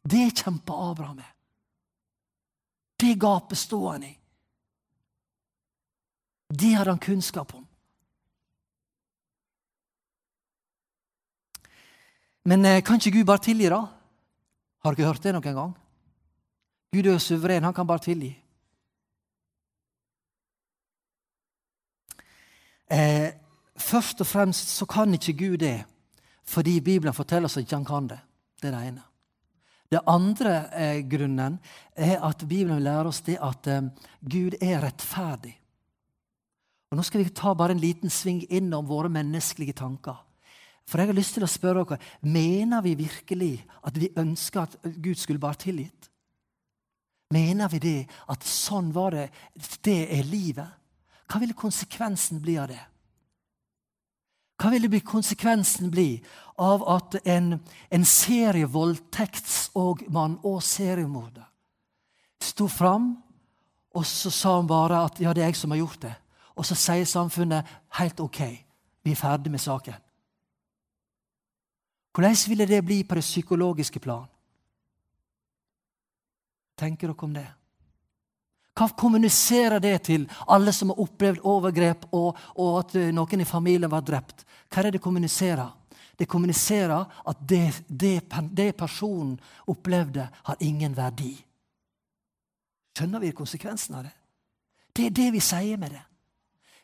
Det 0.02 0.24
kjemper 0.34 0.82
Abraham 0.90 1.22
med. 1.22 1.30
Det 3.02 3.14
gapet 3.22 3.58
står 3.58 3.88
han 3.92 4.10
i. 4.10 4.14
Det 6.52 6.74
hadde 6.76 6.92
han 6.92 7.00
kunnskap 7.00 7.54
om. 7.56 7.68
Men 12.44 12.66
eh, 12.66 12.82
kan 12.84 12.98
ikke 13.00 13.20
Gud 13.20 13.26
bare 13.30 13.44
tilgi, 13.46 13.70
da? 13.70 13.86
Har 14.82 14.98
dere 14.98 15.12
hørt 15.12 15.24
det 15.24 15.34
noen 15.36 15.56
gang? 15.56 15.74
Gud 16.92 17.08
er 17.08 17.22
suveren, 17.22 17.64
han 17.64 17.76
kan 17.76 17.88
bare 17.88 18.04
tilgi. 18.04 18.32
Eh, 22.92 23.30
først 23.78 24.22
og 24.22 24.28
fremst 24.28 24.74
så 24.76 24.86
kan 24.90 25.14
ikke 25.14 25.38
Gud 25.38 25.58
det 25.64 25.78
fordi 26.52 26.82
Bibelen 26.82 27.14
forteller 27.14 27.48
oss 27.48 27.58
at 27.58 27.72
han 27.72 27.86
kan 27.86 28.10
det. 28.10 28.20
Det 28.60 28.68
er 28.68 28.76
det 28.76 28.88
ene. 28.90 29.04
Det 29.92 30.02
andre 30.08 30.56
eh, 30.76 31.00
grunnen 31.08 31.60
er 31.96 32.18
at 32.20 32.44
Bibelen 32.48 32.84
lærer 32.84 33.08
oss 33.08 33.22
det 33.22 33.38
at 33.40 33.68
eh, 33.68 33.88
Gud 34.20 34.58
er 34.62 34.82
rettferdig. 34.84 35.61
Og 36.92 37.00
Nå 37.00 37.06
skal 37.08 37.24
vi 37.24 37.32
ta 37.32 37.54
bare 37.56 37.72
en 37.72 37.82
liten 37.82 38.12
sving 38.12 38.44
innom 38.52 38.88
våre 38.88 39.10
menneskelige 39.10 39.78
tanker. 39.80 40.18
For 40.84 41.00
jeg 41.00 41.08
har 41.08 41.16
lyst 41.16 41.38
til 41.38 41.46
å 41.46 41.50
spørre 41.50 41.86
dere, 41.88 42.00
Mener 42.22 42.82
vi 42.84 42.96
virkelig 43.00 43.64
at 43.88 43.96
vi 43.96 44.12
ønsker 44.18 44.62
at 44.62 44.76
Gud 44.84 45.16
skulle 45.16 45.40
bare 45.40 45.56
tilgitt? 45.56 46.10
Mener 47.32 47.70
vi 47.72 47.80
det? 47.80 48.00
At 48.28 48.44
sånn 48.44 48.92
var 48.92 49.16
det? 49.16 49.30
Det 49.82 50.12
er 50.12 50.28
livet? 50.28 50.68
Hva 51.32 51.40
ville 51.40 51.56
konsekvensen 51.56 52.42
bli 52.44 52.58
av 52.60 52.68
det? 52.68 52.82
Hva 54.60 54.70
ville 54.70 55.00
konsekvensen 55.00 55.90
bli 55.90 56.20
av 56.60 56.84
at 56.92 57.16
en, 57.24 57.56
en 57.90 58.06
serie 58.06 58.68
voldtektsmann 58.68 60.42
og 60.44 60.58
og 60.58 60.60
seriemorder 60.62 61.48
sto 62.42 62.68
fram, 62.68 63.16
og 63.94 64.06
så 64.06 64.32
sa 64.34 64.56
han 64.58 64.68
bare 64.68 65.06
at 65.06 65.20
ja, 65.22 65.32
det 65.34 65.44
er 65.44 65.52
jeg 65.52 65.60
som 65.60 65.72
har 65.72 65.82
gjort 65.82 66.02
det. 66.02 66.14
Og 66.56 66.66
så 66.68 66.76
sier 66.76 67.08
samfunnet 67.08 67.68
helt 68.00 68.20
OK, 68.20 68.42
vi 69.04 69.12
er 69.12 69.20
ferdig 69.20 69.52
med 69.52 69.62
saken. 69.62 69.98
Hvordan 72.12 72.36
ville 72.48 72.68
det 72.68 72.86
bli 72.86 73.04
på 73.04 73.16
det 73.16 73.24
psykologiske 73.24 74.00
plan? 74.00 74.28
Tenker 76.78 77.08
dere 77.08 77.26
om 77.26 77.34
det? 77.34 77.48
Hva 78.76 78.88
kommuniserer 78.98 79.80
det 79.84 79.98
til 80.08 80.26
alle 80.48 80.72
som 80.74 80.92
har 80.92 81.00
opplevd 81.04 81.44
overgrep, 81.48 82.08
og, 82.16 82.38
og 82.56 82.80
at 82.80 82.96
noen 83.14 83.44
i 83.44 83.48
familien 83.48 83.92
var 83.92 84.04
drept? 84.04 84.46
Hva 84.72 84.80
er 84.80 84.90
det 84.90 84.98
det 84.98 85.04
kommuniserer? 85.04 85.70
Det 86.18 86.28
kommuniserer 86.30 87.06
at 87.28 87.44
det, 87.50 87.84
det, 87.88 88.22
det 88.52 88.76
personen 88.78 89.40
opplevde, 89.68 90.28
har 90.44 90.56
ingen 90.60 90.96
verdi. 90.98 91.34
Skjønner 92.98 93.24
vi 93.24 93.32
konsekvensen 93.36 93.96
av 93.98 94.08
det? 94.08 94.16
Det 94.92 95.06
er 95.08 95.16
det 95.16 95.28
vi 95.34 95.44
sier 95.44 95.80
med 95.80 95.96
det. 95.96 96.02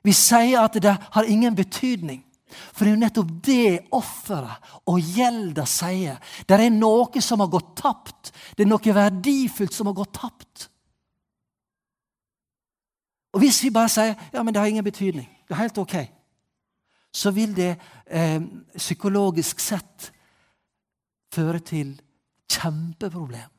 Vi 0.04 0.14
sier 0.16 0.62
at 0.62 0.78
det 0.82 0.94
har 0.94 1.24
ingen 1.28 1.56
betydning. 1.56 2.24
For 2.48 2.86
det 2.86 2.92
er 2.92 2.96
jo 2.96 3.02
nettopp 3.02 3.32
det 3.44 3.72
offeret 3.96 4.72
og 4.88 5.02
gjelda 5.04 5.66
sier. 5.68 6.18
Det 6.48 6.56
er 6.56 6.72
noe 6.74 7.22
som 7.22 7.44
har 7.44 7.52
gått 7.52 7.74
tapt. 7.82 8.32
Det 8.56 8.64
er 8.64 8.72
noe 8.72 8.98
verdifullt 8.98 9.76
som 9.76 9.90
har 9.90 9.98
gått 9.98 10.16
tapt. 10.16 10.68
Og 13.36 13.44
Hvis 13.44 13.60
vi 13.64 13.74
bare 13.74 13.92
sier 13.92 14.16
ja, 14.34 14.42
men 14.42 14.54
det 14.54 14.62
har 14.62 14.70
ingen 14.72 14.86
betydning, 14.86 15.28
det 15.46 15.54
er 15.54 15.62
helt 15.62 15.78
ok, 15.78 15.96
så 17.14 17.32
vil 17.36 17.54
det 17.56 17.76
eh, 18.06 18.42
psykologisk 18.78 19.60
sett 19.62 20.12
føre 21.34 21.60
til 21.60 21.92
kjempeproblem. 22.50 23.52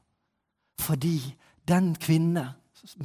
Fordi 0.80 1.20
den 1.68 1.92
kvinne, 2.00 2.54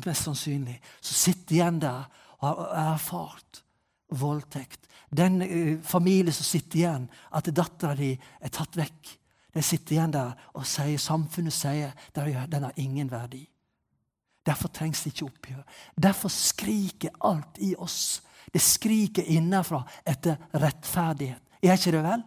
mest 0.05 0.23
sannsynlig, 0.23 0.79
som 1.01 1.15
sitter 1.19 1.55
igjen 1.55 1.81
der 1.81 2.07
har 2.43 2.63
erfart 2.93 3.63
voldtekt 4.13 4.89
Den 5.09 5.39
familien 5.41 5.81
familie 5.83 6.33
som 6.33 6.45
sitter 6.45 6.79
igjen, 6.79 7.09
at 7.31 7.49
dattera 7.53 7.93
di 7.95 8.11
er 8.41 8.49
tatt 8.49 8.77
vekk. 8.77 9.11
De 9.53 9.61
sitter 9.61 9.95
igjen 9.95 10.13
der 10.13 10.31
og 10.57 10.65
sier, 10.65 10.97
samfunnet 10.97 11.53
sier 11.53 11.91
at 11.93 12.49
den 12.49 12.65
har 12.65 12.79
ingen 12.81 13.11
verdi. 13.11 13.43
Derfor 14.43 14.67
trengs 14.73 15.03
det 15.03 15.13
ikke 15.13 15.27
oppgjør. 15.29 15.63
Derfor 15.95 16.33
skriker 16.33 17.13
alt 17.21 17.61
i 17.61 17.75
oss. 17.77 18.23
Det 18.51 18.61
skriker 18.61 19.23
innenfra 19.23 19.83
etter 20.05 20.41
rettferdighet. 20.51 21.41
Er 21.63 21.77
ikke 21.77 21.93
det 21.95 22.03
vel? 22.03 22.25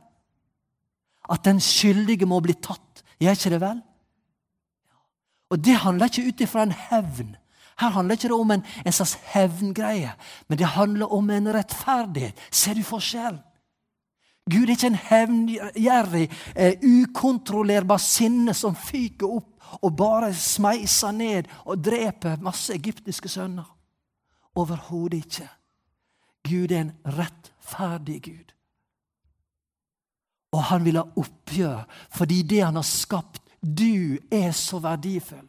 At 1.28 1.44
den 1.44 1.60
skyldige 1.60 2.28
må 2.30 2.38
bli 2.40 2.54
tatt. 2.54 3.02
Er 3.20 3.34
ikke 3.34 3.52
det 3.52 3.60
vel? 3.60 3.82
Og 5.50 5.60
det 5.62 5.76
handler 5.82 6.08
ikke 6.08 6.30
ut 6.30 6.46
ifra 6.46 6.64
en 6.66 6.74
hevn. 6.86 7.34
Her 7.80 7.92
handler 7.92 8.16
ikke 8.16 8.28
det 8.28 8.38
om 8.38 8.50
en, 8.50 8.64
en 8.86 8.92
slags 8.92 9.18
hevngreie, 9.34 10.14
men 10.48 10.58
det 10.58 10.66
handler 10.66 11.12
om 11.12 11.30
en 11.30 11.52
rettferdighet. 11.54 12.38
Ser 12.50 12.74
du 12.74 12.82
forskjellen? 12.86 13.42
Gud 14.50 14.68
er 14.68 14.76
ikke 14.76 14.86
en 14.86 15.00
hevngjerrig, 15.08 16.30
eh, 16.54 16.78
ukontrollerbar 16.82 17.98
sinne 17.98 18.54
som 18.54 18.76
fyker 18.78 19.26
opp 19.26 19.56
og 19.82 19.96
bare 19.98 20.30
smeiser 20.34 21.10
ned 21.12 21.48
og 21.64 21.82
dreper 21.82 22.38
masse 22.40 22.74
egyptiske 22.74 23.28
sønner. 23.28 23.66
Overhodet 24.54 25.24
ikke. 25.26 25.48
Gud 26.46 26.70
er 26.70 26.80
en 26.80 26.92
rettferdig 27.04 28.22
Gud. 28.22 28.54
Og 30.52 30.62
han 30.70 30.84
vil 30.84 31.00
ha 31.00 31.04
oppgjør 31.16 31.82
fordi 32.14 32.42
det 32.42 32.62
han 32.64 32.78
har 32.78 32.86
skapt, 32.86 33.42
du 33.60 34.16
er 34.30 34.52
så 34.54 34.78
verdifull. 34.78 35.48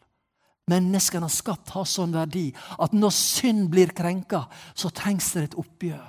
Menneskene 0.67 1.23
har 1.23 1.32
skapt 1.32 1.71
har 1.75 1.88
sånn 1.88 2.15
verdi 2.15 2.49
at 2.84 2.95
når 2.95 3.13
synd 3.15 3.69
blir 3.71 3.93
krenka, 3.95 4.43
så 4.75 4.91
trengs 4.91 5.32
det 5.36 5.43
et 5.43 5.60
oppgjør. 5.62 6.06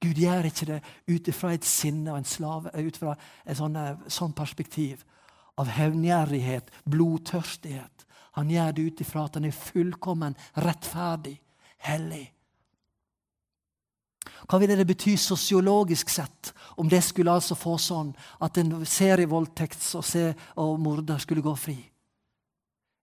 Gud 0.00 0.20
gjør 0.22 0.46
ikke 0.48 0.68
det 0.68 0.78
ut 1.10 1.28
fra 1.34 1.52
et 1.52 1.66
sinne 1.66 2.12
og 2.12 2.20
en 2.20 2.28
slave, 2.28 2.70
ut 2.72 2.96
fra 2.96 3.16
et 3.44 3.58
sånn, 3.58 3.76
eh, 3.76 3.96
sånn 4.06 4.32
perspektiv 4.32 5.02
av 5.58 5.68
hevngjerrighet, 5.74 6.70
blodtørstighet. 6.86 8.06
Han 8.38 8.50
gjør 8.50 8.72
det 8.72 8.82
ut 8.86 9.00
ifra 9.02 9.24
at 9.26 9.34
han 9.34 9.48
er 9.48 9.56
fullkommen 9.56 10.36
rettferdig, 10.56 11.38
hellig. 11.78 12.28
Hva 14.48 14.60
ville 14.60 14.76
det 14.78 14.86
bety 14.86 15.16
sosiologisk 15.18 16.08
sett 16.12 16.52
om 16.78 16.88
det 16.88 17.02
skulle 17.04 17.34
altså 17.34 17.56
få 17.58 17.74
sånn 17.82 18.14
at 18.40 18.56
en 18.60 18.70
serievoldtekts- 18.86 19.96
og, 19.98 20.36
og 20.56 20.78
morder 20.80 21.18
skulle 21.18 21.42
gå 21.42 21.54
fri? 21.58 21.78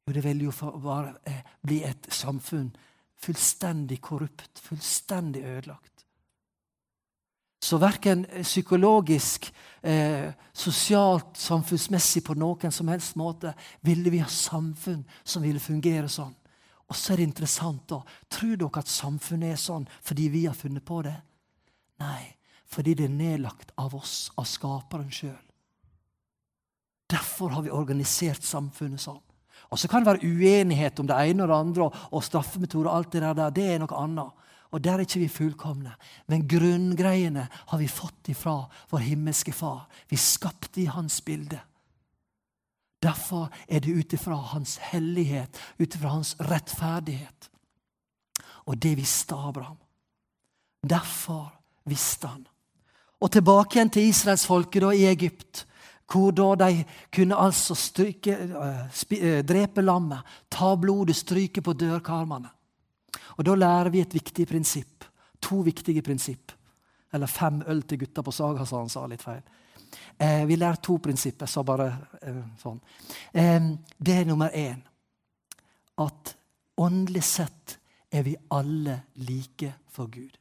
Jo, 0.05 0.13
det 0.13 0.21
vil 0.23 0.43
jo 0.45 0.51
bare 0.83 1.15
eh, 1.25 1.41
bli 1.65 1.81
et 1.83 2.07
samfunn 2.13 2.69
fullstendig 3.25 3.97
korrupt, 4.01 4.59
fullstendig 4.61 5.41
ødelagt. 5.43 6.05
Så 7.65 7.79
verken 7.81 8.25
psykologisk, 8.43 9.53
eh, 9.81 10.29
sosialt, 10.53 11.37
samfunnsmessig 11.37 12.21
på 12.23 12.35
noen 12.37 12.71
som 12.71 12.87
helst 12.93 13.17
måte 13.17 13.55
ville 13.81 14.13
vi 14.13 14.21
ha 14.21 14.29
samfunn 14.29 15.01
som 15.23 15.41
ville 15.41 15.59
fungere 15.59 16.05
sånn. 16.05 16.35
Og 16.85 16.95
så 16.95 17.13
er 17.13 17.17
det 17.17 17.29
interessant, 17.31 17.87
da. 17.89 18.03
Tror 18.29 18.59
dere 18.61 18.83
at 18.83 18.91
samfunnet 18.91 19.55
er 19.55 19.57
sånn 19.57 19.87
fordi 20.05 20.29
vi 20.29 20.45
har 20.45 20.53
funnet 20.53 20.85
på 20.85 21.01
det? 21.01 21.17
Nei, 21.97 22.35
fordi 22.69 22.93
det 22.93 23.09
er 23.09 23.17
nedlagt 23.17 23.73
av 23.81 23.95
oss, 23.97 24.29
av 24.37 24.45
skaperen 24.45 25.09
sjøl. 25.09 25.41
Derfor 27.09 27.49
har 27.57 27.65
vi 27.65 27.73
organisert 27.73 28.45
samfunnet 28.45 29.01
sånn. 29.01 29.24
Og 29.75 29.79
Så 29.79 29.89
kan 29.91 30.05
det 30.05 30.13
være 30.13 30.23
uenighet 30.31 30.99
om 30.99 31.07
det 31.07 31.15
ene 31.19 31.43
og 31.43 31.49
det 31.51 31.55
andre, 31.55 31.89
og 32.15 32.23
straffemetoder 32.23 32.87
og 32.89 32.97
alt 32.97 33.11
det 33.11 33.21
der. 33.21 33.49
Det 33.51 33.65
er 33.73 33.81
noe 33.83 33.97
annet. 33.99 34.31
Og 34.71 34.83
Der 34.83 34.93
er 34.93 35.03
ikke 35.03 35.19
vi 35.19 35.27
fullkomne. 35.27 35.91
Men 36.27 36.47
grunngreiene 36.47 37.47
har 37.51 37.77
vi 37.77 37.87
fått 37.87 38.29
ifra 38.31 38.69
vår 38.91 39.03
himmelske 39.03 39.51
Far. 39.51 39.89
Vi 40.09 40.15
skapte 40.15 40.81
i 40.81 40.85
Hans 40.85 41.21
bilde. 41.21 41.59
Derfor 43.03 43.51
er 43.67 43.79
det 43.79 43.91
ut 43.91 44.13
ifra 44.13 44.35
Hans 44.35 44.77
hellighet, 44.77 45.59
ut 45.79 45.95
ifra 45.95 46.09
Hans 46.09 46.35
rettferdighet. 46.39 47.49
Og 48.65 48.79
det 48.79 48.95
visste 48.97 49.35
Abraham. 49.35 49.77
Derfor 50.89 51.51
visste 51.83 52.27
han. 52.27 52.47
Og 53.19 53.31
tilbake 53.31 53.75
igjen 53.75 53.89
til 53.89 54.07
israelsfolket 54.07 54.87
i 54.95 55.05
Egypt. 55.05 55.67
Hvor 56.11 56.31
da 56.31 56.67
de 56.67 56.83
kunne 57.11 57.35
altså 57.35 57.75
stryke, 57.75 58.31
eh, 58.31 59.19
eh, 59.19 59.43
drepe 59.43 59.81
lammet, 59.81 60.19
ta 60.49 60.75
blodet, 60.75 61.15
stryke 61.15 61.61
på 61.61 61.73
dørkarmene. 61.73 62.49
Og 63.37 63.45
Da 63.45 63.55
lærer 63.55 63.89
vi 63.89 63.99
et 64.01 64.13
viktig 64.13 64.47
prinsipp. 64.47 65.03
To 65.41 65.61
viktige 65.61 66.01
prinsipp. 66.01 66.51
Eller 67.13 67.27
fem 67.27 67.63
øl 67.67 67.81
til 67.83 67.99
gutta 67.99 68.21
på 68.21 68.31
Saga, 68.31 68.65
sa 68.65 68.77
han 68.77 68.89
sa 68.89 69.05
litt 69.07 69.21
feil. 69.21 69.41
Eh, 70.17 70.45
vi 70.45 70.55
lærer 70.55 70.75
to 70.75 70.97
prinsipper. 70.97 71.45
Så 71.45 71.63
bare 71.63 71.87
eh, 72.21 72.41
sånn. 72.59 72.79
Eh, 73.33 73.69
det 73.97 74.17
er 74.19 74.25
nummer 74.25 74.51
én 74.55 74.81
at 76.01 76.35
åndelig 76.77 77.23
sett 77.23 77.77
er 78.11 78.23
vi 78.23 78.35
alle 78.51 79.01
like 79.15 79.73
for 79.91 80.11
Gud. 80.11 80.37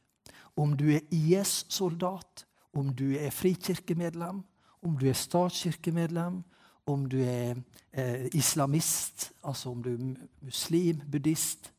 Om 0.55 0.75
du 0.79 0.89
er 0.95 1.03
IS-soldat, 1.11 2.45
om 2.75 2.91
du 2.95 3.15
er 3.15 3.31
frikirkemedlem, 3.31 4.43
om 4.85 4.97
du 4.97 5.07
er 5.09 5.17
statskirkemedlem, 5.17 6.43
om 6.85 7.05
du 7.09 7.17
er 7.23 7.57
eh, 7.91 8.27
islamist, 8.37 9.31
altså 9.43 9.71
om 9.73 9.81
du 9.83 9.93
er 9.93 10.27
muslim, 10.45 11.01
buddhist 11.11 11.71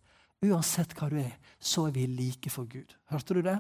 Uansett 0.44 0.92
hva 0.98 1.08
du 1.08 1.16
er, 1.16 1.32
så 1.58 1.86
er 1.88 1.94
vi 1.94 2.02
like 2.06 2.50
for 2.52 2.68
Gud. 2.68 2.92
Hørte 3.08 3.34
du 3.34 3.40
det? 3.40 3.56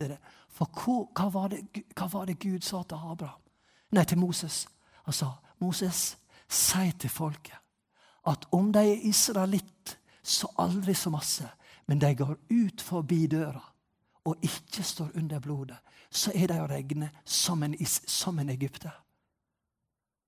det, 0.00 0.08
det. 0.10 0.18
For 0.50 0.66
hva, 0.66 0.96
hva, 1.14 1.28
var 1.30 1.52
det, 1.52 1.84
hva, 1.94 2.08
var 2.10 2.26
det, 2.26 2.40
Gud 2.42 2.66
sa 2.66 2.82
til 2.82 2.98
Abraham? 2.98 3.40
Nei, 3.94 4.04
til 4.04 4.18
Moses. 4.18 4.64
Han 5.06 5.14
sa, 5.14 5.30
'Moses, 5.60 6.16
si 6.48 6.90
til 6.98 7.10
folket 7.10 7.60
at 8.26 8.46
om 8.52 8.72
de 8.72 8.80
er 8.80 9.06
israelitt, 9.06 9.98
så 10.22 10.48
aldri 10.58 10.94
så 10.94 11.10
masse, 11.10 11.48
men 11.86 12.00
de 12.00 12.14
går 12.16 12.36
ut 12.50 12.80
forbi 12.80 13.26
døra 13.26 13.73
og 14.24 14.40
ikke 14.42 14.82
står 14.82 15.16
under 15.20 15.40
blodet, 15.40 15.76
så 16.10 16.32
er 16.34 16.48
de 16.48 16.60
å 16.62 16.68
regne 16.70 17.10
som 17.24 17.62
en, 17.62 17.74
som 17.84 18.38
en 18.38 18.52
egypter. 18.54 18.92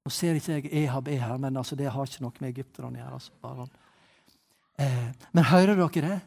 Nå 0.06 0.12
ser 0.14 0.38
ikke 0.38 0.60
jeg 0.60 0.70
Ehab 0.84 1.08
er 1.10 1.22
her, 1.24 1.36
men 1.42 1.56
altså, 1.56 1.76
det 1.78 1.90
har 1.90 2.06
ikke 2.06 2.22
noe 2.22 2.42
med 2.42 2.52
egypterne 2.52 2.92
å 2.92 3.00
gjøre. 3.00 3.18
Altså, 3.18 3.66
eh, 4.78 5.28
men 5.32 5.48
hører 5.50 5.78
dere 5.80 6.10
det? 6.10 6.20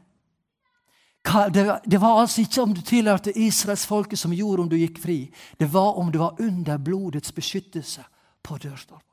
Det, 1.54 1.64
det 1.86 2.00
var 2.02 2.22
altså 2.22 2.42
ikke 2.42 2.64
om 2.64 2.74
du 2.74 2.82
tilhørte 2.82 3.36
israelsfolket 3.38 4.20
som 4.20 4.34
gjorde 4.34 4.64
om 4.64 4.70
du 4.72 4.78
gikk 4.80 5.00
fri. 5.04 5.20
Det 5.60 5.68
var 5.72 6.00
om 6.00 6.12
du 6.12 6.18
var 6.20 6.40
under 6.42 6.80
blodets 6.82 7.32
beskyttelse 7.36 8.04
på 8.44 8.58
dørstolpen. 8.58 9.06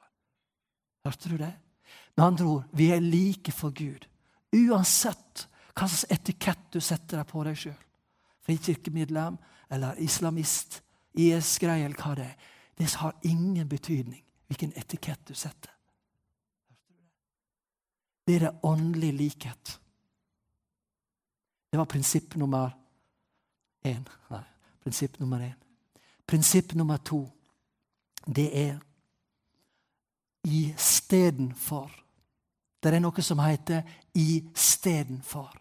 Hørte 1.05 1.31
du 1.31 1.37
det? 1.39 1.53
Med 2.17 2.25
andre 2.25 2.47
ord, 2.47 2.63
vi 2.73 2.91
er 2.95 3.03
like 3.05 3.53
for 3.53 3.75
Gud. 3.75 4.07
Uansett 4.55 5.47
hva 5.77 5.87
slags 5.87 6.07
etikett 6.11 6.71
du 6.73 6.81
setter 6.81 7.21
deg 7.21 7.29
på 7.29 7.45
deg 7.45 7.59
sjøl. 7.61 7.83
Frikirkemedlem, 8.47 9.39
eller 9.71 9.99
islamist, 10.03 10.83
IS-greie 11.19 11.85
eller 11.85 11.99
hva 11.99 12.15
det 12.15 12.29
er. 12.29 12.37
Det 12.79 12.95
har 13.01 13.17
ingen 13.25 13.69
betydning 13.69 14.23
hvilken 14.47 14.73
etikett 14.77 15.29
du 15.29 15.35
setter. 15.35 15.73
Det 18.27 18.35
er 18.35 18.39
det 18.39 18.59
åndelige 18.63 19.13
likhet. 19.13 19.81
Det 21.71 21.79
var 21.79 21.85
prinsipp 21.85 22.37
nummer 22.37 22.71
én. 23.85 24.07
Nei, 24.31 24.45
prinsipp 24.83 25.19
nummer 25.19 25.41
én. 25.41 25.55
Prinsipp 26.27 26.75
nummer 26.75 26.97
to, 26.97 27.29
det 28.27 28.51
er 28.59 28.79
istedenfor. 30.47 31.91
Det 32.83 32.95
er 32.95 33.03
noe 33.03 33.23
som 33.23 33.39
heter 33.43 33.83
istedenfor. 34.15 35.55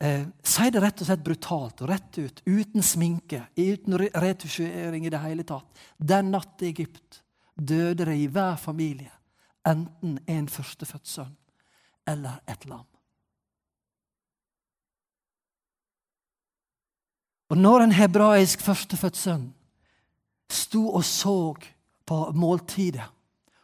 Eh, 0.00 0.26
sier 0.42 0.72
det 0.72 0.82
rett 0.82 1.02
og 1.02 1.08
slett 1.08 1.24
brutalt 1.24 1.82
og 1.82 1.90
rett 1.90 2.18
ut, 2.18 2.42
uten 2.46 2.82
sminke, 2.82 3.46
uten 3.56 3.98
retusjering 3.98 5.06
i 5.06 5.12
det 5.12 5.22
hele 5.22 5.46
tatt. 5.46 5.68
Den 5.96 6.32
natt 6.34 6.62
i 6.62 6.72
Egypt 6.72 7.22
døde 7.54 8.04
det 8.04 8.16
i 8.16 8.28
hver 8.28 8.56
familie 8.60 9.12
enten 9.66 10.18
en 10.30 10.48
førstefødt 10.48 11.08
sønn 11.08 11.32
eller 12.06 12.38
et 12.46 12.66
lam. 12.70 12.86
Og 17.50 17.58
når 17.58 17.84
en 17.84 17.94
hebraisk 17.94 18.62
førstefødt 18.62 19.18
sønn 19.18 19.46
sto 20.50 20.88
og 20.88 21.04
så 21.06 21.54
på 22.06 22.18
måltidet 22.34 23.06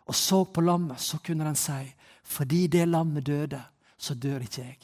og 0.07 0.15
så 0.19 0.43
på 0.45 0.63
lammet, 0.63 1.01
så 1.01 1.19
kunne 1.23 1.47
den 1.47 1.59
si 1.59 1.83
fordi 2.23 2.67
det 2.67 2.87
lammet 2.89 3.27
døde, 3.27 3.61
så 3.99 4.15
dør 4.15 4.41
ikke 4.41 4.63
jeg. 4.63 4.79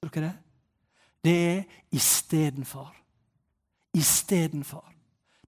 Tror 0.00 0.10
dere 0.14 0.24
det? 0.24 0.32
Det 1.24 1.36
er 1.50 1.62
istedenfor. 1.90 2.94
Istedenfor. 3.94 4.84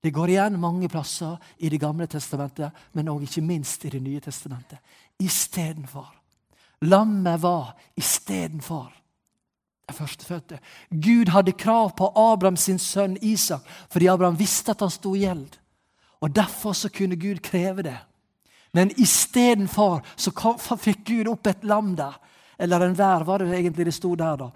Det 0.02 0.10
går 0.10 0.28
igjen 0.28 0.60
mange 0.60 0.88
plasser 0.88 1.36
i 1.58 1.68
Det 1.68 1.80
gamle 1.80 2.06
testamentet, 2.06 2.70
men 2.92 3.08
også 3.08 3.22
ikke 3.22 3.46
minst 3.46 3.84
i 3.84 3.88
Det 3.88 4.02
nye 4.02 4.20
testamentet. 4.20 4.78
Istedenfor. 5.18 6.14
Lammet 6.80 7.42
var 7.42 7.76
istedenfor 7.96 9.00
det 9.90 9.96
førstefødte. 9.96 10.58
Gud 10.90 11.30
hadde 11.30 11.52
krav 11.52 11.96
på 11.96 12.12
Abraham 12.16 12.56
sin 12.56 12.78
sønn 12.78 13.16
Isak 13.22 13.66
fordi 13.90 14.06
Abraham 14.06 14.38
visste 14.38 14.70
at 14.70 14.80
han 14.80 14.90
sto 14.90 15.14
i 15.14 15.24
gjeld. 15.24 15.58
Og 16.20 16.36
Derfor 16.36 16.72
så 16.72 16.88
kunne 16.88 17.16
Gud 17.16 17.40
kreve 17.42 17.82
det. 17.82 17.98
Men 18.72 18.90
istedenfor 18.96 20.04
fikk 20.76 21.04
Gud 21.06 21.28
opp 21.28 21.46
et 21.46 21.64
lam 21.64 21.96
der. 21.96 22.14
Eller 22.60 22.84
en 22.84 22.96
vær, 22.96 23.24
var 23.24 23.40
det 23.40 23.54
egentlig 23.56 23.88
det 23.88 23.96
sto 23.96 24.14
der. 24.14 24.36
da. 24.36 24.50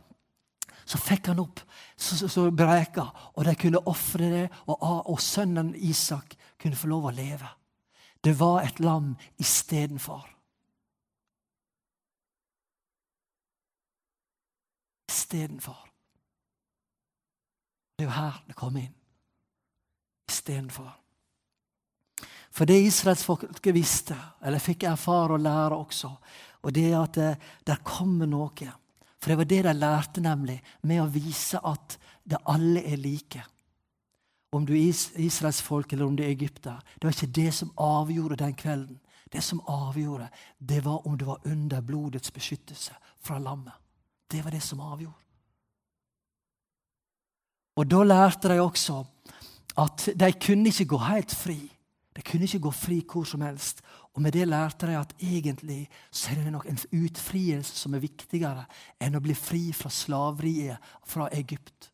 Så 0.84 1.00
fikk 1.00 1.30
han 1.32 1.40
opp 1.40 1.62
så, 1.96 2.16
så, 2.16 2.28
så 2.28 2.50
breka, 2.50 3.06
og 3.34 3.44
de 3.46 3.54
kunne 3.56 3.80
ofre 3.88 4.30
det, 4.30 4.48
og, 4.66 4.82
og 5.08 5.20
sønnen 5.22 5.72
Isak 5.74 6.36
kunne 6.60 6.76
få 6.76 6.90
lov 6.90 7.08
å 7.08 7.14
leve. 7.14 7.48
Det 8.24 8.34
var 8.36 8.64
et 8.64 8.80
lam 8.80 9.14
istedenfor. 9.40 10.26
Istedenfor. 15.08 15.80
Det 17.94 18.04
er 18.04 18.08
jo 18.08 18.16
her 18.16 18.40
det 18.48 18.56
kom 18.58 18.76
inn. 18.80 18.92
Istedenfor. 20.28 20.92
For 22.54 22.70
det 22.70 22.84
israelsfolket 22.86 23.74
visste, 23.74 24.16
eller 24.42 24.62
fikk 24.62 24.86
erfare 24.86 25.36
og 25.36 25.42
lære 25.42 25.78
også, 25.78 26.10
og 26.64 26.74
det 26.74 26.86
er 26.90 26.98
at 27.02 27.14
det, 27.14 27.34
der 27.66 27.84
kommer 27.84 28.26
noe 28.26 28.72
for 29.24 29.30
det 29.30 29.38
var 29.38 29.44
det 29.44 29.64
de 29.64 29.72
lærte, 29.72 30.20
nemlig, 30.20 30.58
med 30.82 30.98
å 31.00 31.08
vise 31.08 31.56
at 31.64 31.94
det 32.28 32.42
alle 32.44 32.82
er 32.84 32.98
like. 33.00 33.40
Om 34.52 34.66
du 34.68 34.74
er 34.76 34.90
israelsfolk 35.24 35.94
eller 35.94 36.04
om 36.04 36.16
du 36.16 36.20
er 36.22 36.34
egypter. 36.34 36.76
Det 37.00 37.08
var 37.08 37.16
ikke 37.16 37.36
det 37.40 37.54
som 37.56 37.70
avgjorde 37.80 38.36
den 38.42 38.52
kvelden. 38.52 38.98
Det 39.32 39.40
som 39.42 39.62
avgjorde, 39.64 40.28
det 40.60 40.82
var 40.84 41.06
om 41.08 41.16
du 41.16 41.24
var 41.24 41.40
under 41.48 41.80
blodets 41.80 42.30
beskyttelse 42.36 42.92
fra 43.24 43.38
lammet. 43.40 43.72
Det 44.28 44.44
var 44.44 44.52
det 44.52 44.60
som 44.62 44.84
avgjorde. 44.84 45.24
Og 47.80 47.90
Da 47.90 48.02
lærte 48.04 48.52
de 48.52 48.60
også 48.60 49.04
at 49.80 50.08
de 50.20 50.32
kunne 50.32 50.68
ikke 50.68 50.84
gå 50.92 50.98
helt 50.98 51.32
fri. 51.32 51.58
De 52.12 52.22
kunne 52.22 52.44
ikke 52.44 52.66
gå 52.68 52.70
fri 52.70 53.00
hvor 53.00 53.24
som 53.24 53.40
helst. 53.40 53.80
Og 54.14 54.22
med 54.22 54.32
det 54.32 54.48
lærte 54.48 54.86
de 54.86 54.98
at 54.98 55.14
egentlig 55.18 55.88
så 56.10 56.30
er 56.30 56.44
det 56.44 56.52
nok 56.52 56.66
en 56.66 56.78
utfrielse 56.92 57.76
som 57.76 57.94
er 57.94 58.04
viktigere 58.04 58.64
enn 59.02 59.18
å 59.18 59.22
bli 59.22 59.34
fri 59.34 59.72
fra 59.74 59.90
slaveriet 59.90 60.92
fra 61.06 61.28
Egypt. 61.34 61.90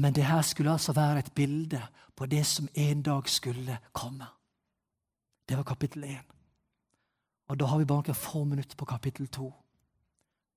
Men 0.00 0.16
det 0.16 0.24
her 0.24 0.42
skulle 0.42 0.72
altså 0.72 0.92
være 0.96 1.18
et 1.18 1.34
bilde 1.34 1.82
på 2.16 2.26
det 2.26 2.46
som 2.46 2.68
en 2.74 3.02
dag 3.02 3.28
skulle 3.28 3.78
komme. 3.92 4.26
Det 5.48 5.56
var 5.56 5.64
kapittel 5.68 6.04
1. 6.04 6.16
Og 7.48 7.60
da 7.60 7.66
har 7.66 7.78
vi 7.78 7.84
bare 7.84 8.06
noen 8.06 8.16
få 8.16 8.44
minutter 8.44 8.76
på 8.76 8.88
kapittel 8.88 9.28
2. 9.28 9.52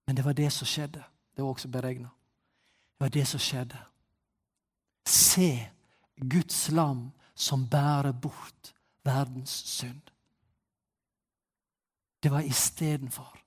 Men 0.07 0.15
det 0.15 0.25
var 0.25 0.33
det 0.33 0.51
som 0.51 0.67
skjedde. 0.67 1.03
Det 1.35 1.43
var 1.43 1.49
også 1.49 1.67
beregna. 1.67 2.07
Det 2.93 3.03
var 3.03 3.09
det 3.09 3.27
som 3.27 3.39
skjedde. 3.39 3.79
Se 5.05 5.69
Guds 6.15 6.71
lam 6.71 7.11
som 7.35 7.65
bærer 7.67 8.11
bort 8.11 8.73
verdens 9.03 9.49
synd. 9.49 10.01
Det 12.23 12.31
var 12.31 12.41
istedenfor. 12.41 13.39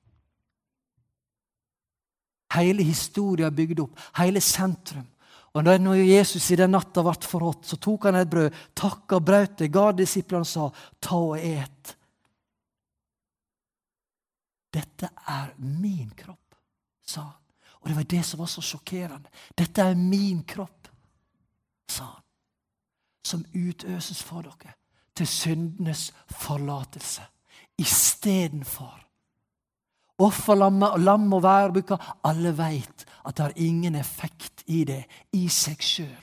Hele 2.55 2.83
historien 2.83 3.55
bygd 3.55 3.81
opp, 3.81 4.01
hele 4.19 4.41
sentrum. 4.41 5.07
Og 5.57 5.65
når 5.65 5.95
Jesus 5.95 6.51
i 6.53 6.59
den 6.61 6.75
natta 6.77 7.01
ble 7.03 7.15
forrådt, 7.25 7.65
så 7.65 7.79
tok 7.81 8.11
han 8.11 8.19
et 8.21 8.29
brød, 8.31 8.59
takka, 8.77 9.21
brøt 9.25 9.65
ga 9.73 9.87
disiplene 9.97 10.45
og 10.45 10.47
sa, 10.47 10.69
'Ta 11.01 11.17
og 11.17 11.39
et'. 11.39 11.95
Dette 14.73 15.09
er 15.29 15.55
min 15.57 16.11
kropp, 16.11 16.55
sa 17.07 17.21
han. 17.21 17.43
Og 17.81 17.89
det 17.89 17.97
var 17.97 18.03
det 18.03 18.25
som 18.25 18.41
var 18.41 18.47
så 18.47 18.61
sjokkerende. 18.61 19.31
Dette 19.57 19.83
er 19.83 19.95
min 19.95 20.45
kropp, 20.45 20.89
sa 21.89 22.05
han 22.05 22.26
som 23.27 23.45
utøses 23.55 24.23
for 24.23 24.47
dere 24.47 24.75
til 25.17 25.27
syndenes 25.27 26.13
forlatelse. 26.31 27.23
Istedenfor. 27.79 29.01
Offerlammet 30.19 30.91
og 30.91 31.01
lam 31.01 31.33
og 31.33 31.43
værbukka, 31.43 31.97
alle 32.25 32.53
veit 32.57 33.05
at 33.27 33.37
det 33.37 33.45
har 33.45 33.53
ingen 33.57 33.95
effekt 33.95 34.63
i 34.67 34.85
det 34.85 35.03
i 35.33 35.49
seg 35.49 35.83
sjøl. 35.83 36.23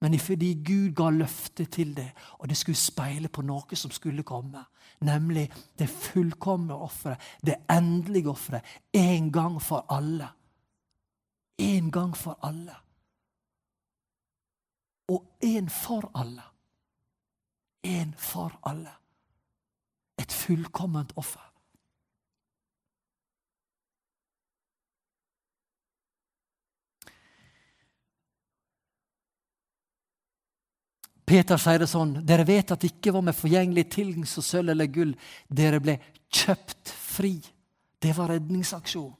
Men 0.00 0.18
fordi 0.20 0.52
Gud 0.66 0.92
ga 0.94 1.08
løfte 1.10 1.64
til 1.64 1.94
det, 1.96 2.10
og 2.38 2.48
det 2.48 2.56
skulle 2.56 2.76
speile 2.76 3.28
på 3.28 3.42
noe 3.42 3.76
som 3.76 3.90
skulle 3.90 4.22
komme, 4.22 4.60
nemlig 5.00 5.48
det 5.78 5.88
fullkomne 5.88 6.74
offeret, 6.74 7.18
det 7.40 7.56
endelige 7.70 8.30
offeret, 8.30 8.62
en 8.92 9.32
gang 9.32 9.62
for 9.62 9.86
alle. 9.88 10.28
En 11.58 11.90
gang 11.90 12.16
for 12.16 12.38
alle 12.42 12.83
og 15.08 15.24
én 15.44 15.68
for 15.68 16.10
alle. 16.14 16.42
Én 17.86 18.14
for 18.16 18.60
alle. 18.62 18.92
Et 20.18 20.32
fullkomment 20.32 21.12
offer. 21.16 21.50
Peter 31.24 31.56
sier 31.56 31.80
det 31.80 31.88
sånn 31.88 32.18
Dere 32.28 32.44
vet 32.44 32.74
at 32.74 32.82
det 32.82 32.90
ikke 32.92 33.14
var 33.16 33.24
med 33.24 33.36
forgjengelig 33.36 33.86
tilgjengs 33.94 34.36
og 34.38 34.44
sølv 34.44 34.74
eller 34.74 34.90
gull. 34.92 35.14
Dere 35.48 35.80
ble 35.80 35.96
kjøpt 36.28 36.92
fri. 36.92 37.38
Det 37.98 38.12
var 38.16 38.34
redningsaksjon. 38.34 39.12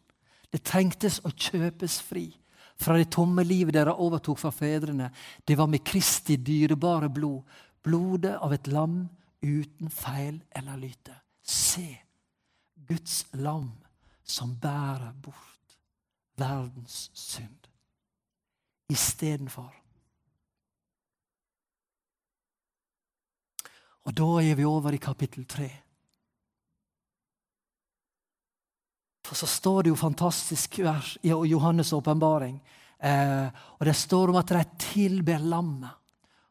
Det 0.52 0.60
trengtes 0.62 1.18
å 1.24 1.32
kjøpes 1.32 1.98
fri 2.04 2.28
fra 2.80 2.96
det 2.98 3.10
tomme 3.14 3.44
livet 3.46 3.74
dere 3.76 3.94
overtok 3.94 4.38
fra 4.38 4.50
fedrene. 4.54 5.10
Det 5.44 5.56
var 5.58 5.70
med 5.70 5.84
Kristi 5.86 6.36
dyrebare 6.36 7.08
blod, 7.12 7.42
blodet 7.84 8.36
av 8.40 8.52
et 8.52 8.66
lam 8.72 9.04
uten 9.44 9.90
feil 9.92 10.40
eller 10.50 10.80
lyte. 10.80 11.14
Se, 11.42 11.86
Guds 12.74 13.26
lam 13.32 13.70
som 14.24 14.56
bærer 14.60 15.12
bort 15.22 15.78
verdens 16.36 17.10
synd. 17.14 17.68
Istedenfor. 18.88 19.72
Og 24.04 24.12
da 24.16 24.26
er 24.44 24.54
vi 24.54 24.64
over 24.68 24.92
i 24.92 25.00
kapittel 25.00 25.46
tre. 25.48 25.70
For 29.34 29.46
så 29.46 29.50
står 29.50 29.82
det 29.82 29.90
jo 29.90 29.98
fantastisk 29.98 30.76
vers 30.86 31.16
i 31.26 31.32
Johannes' 31.34 31.90
åpenbaring. 31.96 32.60
Eh, 33.02 33.46
og 33.50 33.82
det 33.82 33.96
står 33.98 34.30
om 34.30 34.36
at 34.38 34.52
de 34.54 34.60
tilber 34.78 35.42
lammet. 35.42 35.90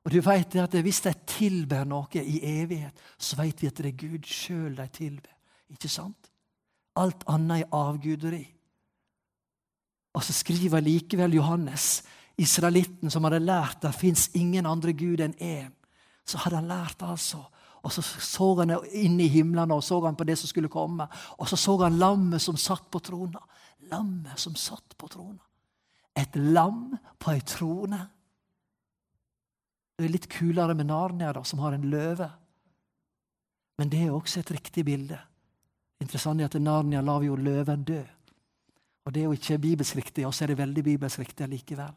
Og 0.04 0.12
du 0.12 0.19
vet 0.19 0.56
at 0.60 0.74
Hvis 0.76 1.00
de 1.02 1.13
tilber 1.26 1.86
noe 1.86 2.19
i 2.19 2.41
evighet, 2.43 2.91
så 3.17 3.39
vet 3.39 3.62
vi 3.62 3.67
at 3.67 3.78
det 3.78 3.86
er 3.86 4.02
Gud 4.04 4.28
sjøl 4.28 4.76
de 4.76 4.88
tilber. 4.91 5.32
Ikke 5.72 5.88
sant? 5.88 6.28
Alt 7.00 7.24
annet 7.26 7.63
er 7.63 7.72
avguderi. 7.72 8.43
Og 10.13 10.24
så 10.24 10.34
skriver 10.34 10.84
likevel 10.84 11.39
Johannes, 11.39 12.04
israelitten 12.38 13.10
som 13.10 13.24
hadde 13.24 13.39
lært 13.39 13.80
at 13.80 13.93
det 13.93 13.96
fins 13.96 14.30
ingen 14.36 14.65
andre 14.65 14.91
Gud 14.91 15.24
enn 15.24 15.39
én, 15.39 15.72
så 16.26 16.38
hadde 16.38 16.60
han 16.60 16.67
lært 16.67 17.02
altså 17.02 17.46
og 17.84 17.91
så 17.91 18.02
så 18.02 18.48
han 18.62 18.72
inn 18.96 19.19
i 19.19 19.28
himlene 19.28 19.76
og 19.76 19.84
så 19.84 20.00
han 20.06 20.15
på 20.15 20.24
det 20.24 20.38
som 20.39 20.48
skulle 20.48 20.72
komme. 20.72 21.08
Og 21.38 21.50
så 21.50 21.60
så 21.60 21.76
han 21.84 22.00
lammet 22.00 22.41
som 22.41 22.58
satt 22.58 22.88
på 22.91 23.02
trona. 23.04 23.41
Lammet 23.91 24.39
som 24.39 24.56
satt 24.56 24.96
på 24.98 25.10
trona. 25.12 25.43
Et 26.15 26.36
lam 26.36 26.93
på 27.19 27.34
ei 27.34 27.41
trone. 27.41 28.00
Det 29.98 30.06
er 30.06 30.13
litt 30.13 30.30
kulere 30.32 30.76
med 30.78 30.88
Narnia, 30.88 31.34
da, 31.34 31.43
som 31.43 31.60
har 31.60 31.76
en 31.76 31.89
løve. 31.91 32.30
Men 33.78 33.91
det 33.91 34.06
er 34.06 34.15
også 34.15 34.39
et 34.39 34.52
riktig 34.56 34.86
bilde. 34.86 35.19
Interessant 36.00 36.41
er 36.41 36.48
at 36.48 36.60
Narnia 36.62 37.02
lar 37.02 37.24
jo 37.26 37.36
løven 37.36 37.84
dø. 37.84 38.02
Og 39.06 39.13
Det 39.13 39.22
er 39.22 39.26
jo 39.26 39.36
ikke 39.36 39.58
bibelsk 39.60 39.96
riktig, 39.96 40.26
og 40.28 40.34
så 40.34 40.46
er 40.46 40.54
det 40.54 40.58
veldig 40.58 40.84
bibelsk 40.84 41.19
riktig 41.19 41.50
likevel. 41.50 41.93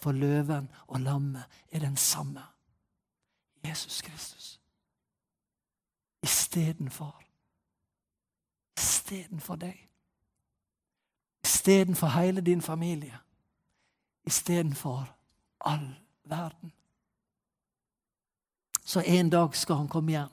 For 0.00 0.12
løven 0.12 0.70
og 0.86 1.00
lammet 1.00 1.44
er 1.72 1.84
den 1.84 1.96
samme. 1.96 2.40
Jesus 3.64 4.00
Kristus. 4.02 4.57
Istedenfor. 6.22 7.22
Istedenfor 8.78 9.56
deg. 9.56 9.88
Istedenfor 11.44 12.06
hele 12.06 12.40
din 12.40 12.62
familie. 12.62 13.18
Istedenfor 14.24 15.16
all 15.60 15.94
verden. 16.24 16.72
Så 18.84 19.02
en 19.06 19.30
dag 19.30 19.56
skal 19.56 19.76
han 19.76 19.88
komme 19.88 20.12
igjen. 20.12 20.28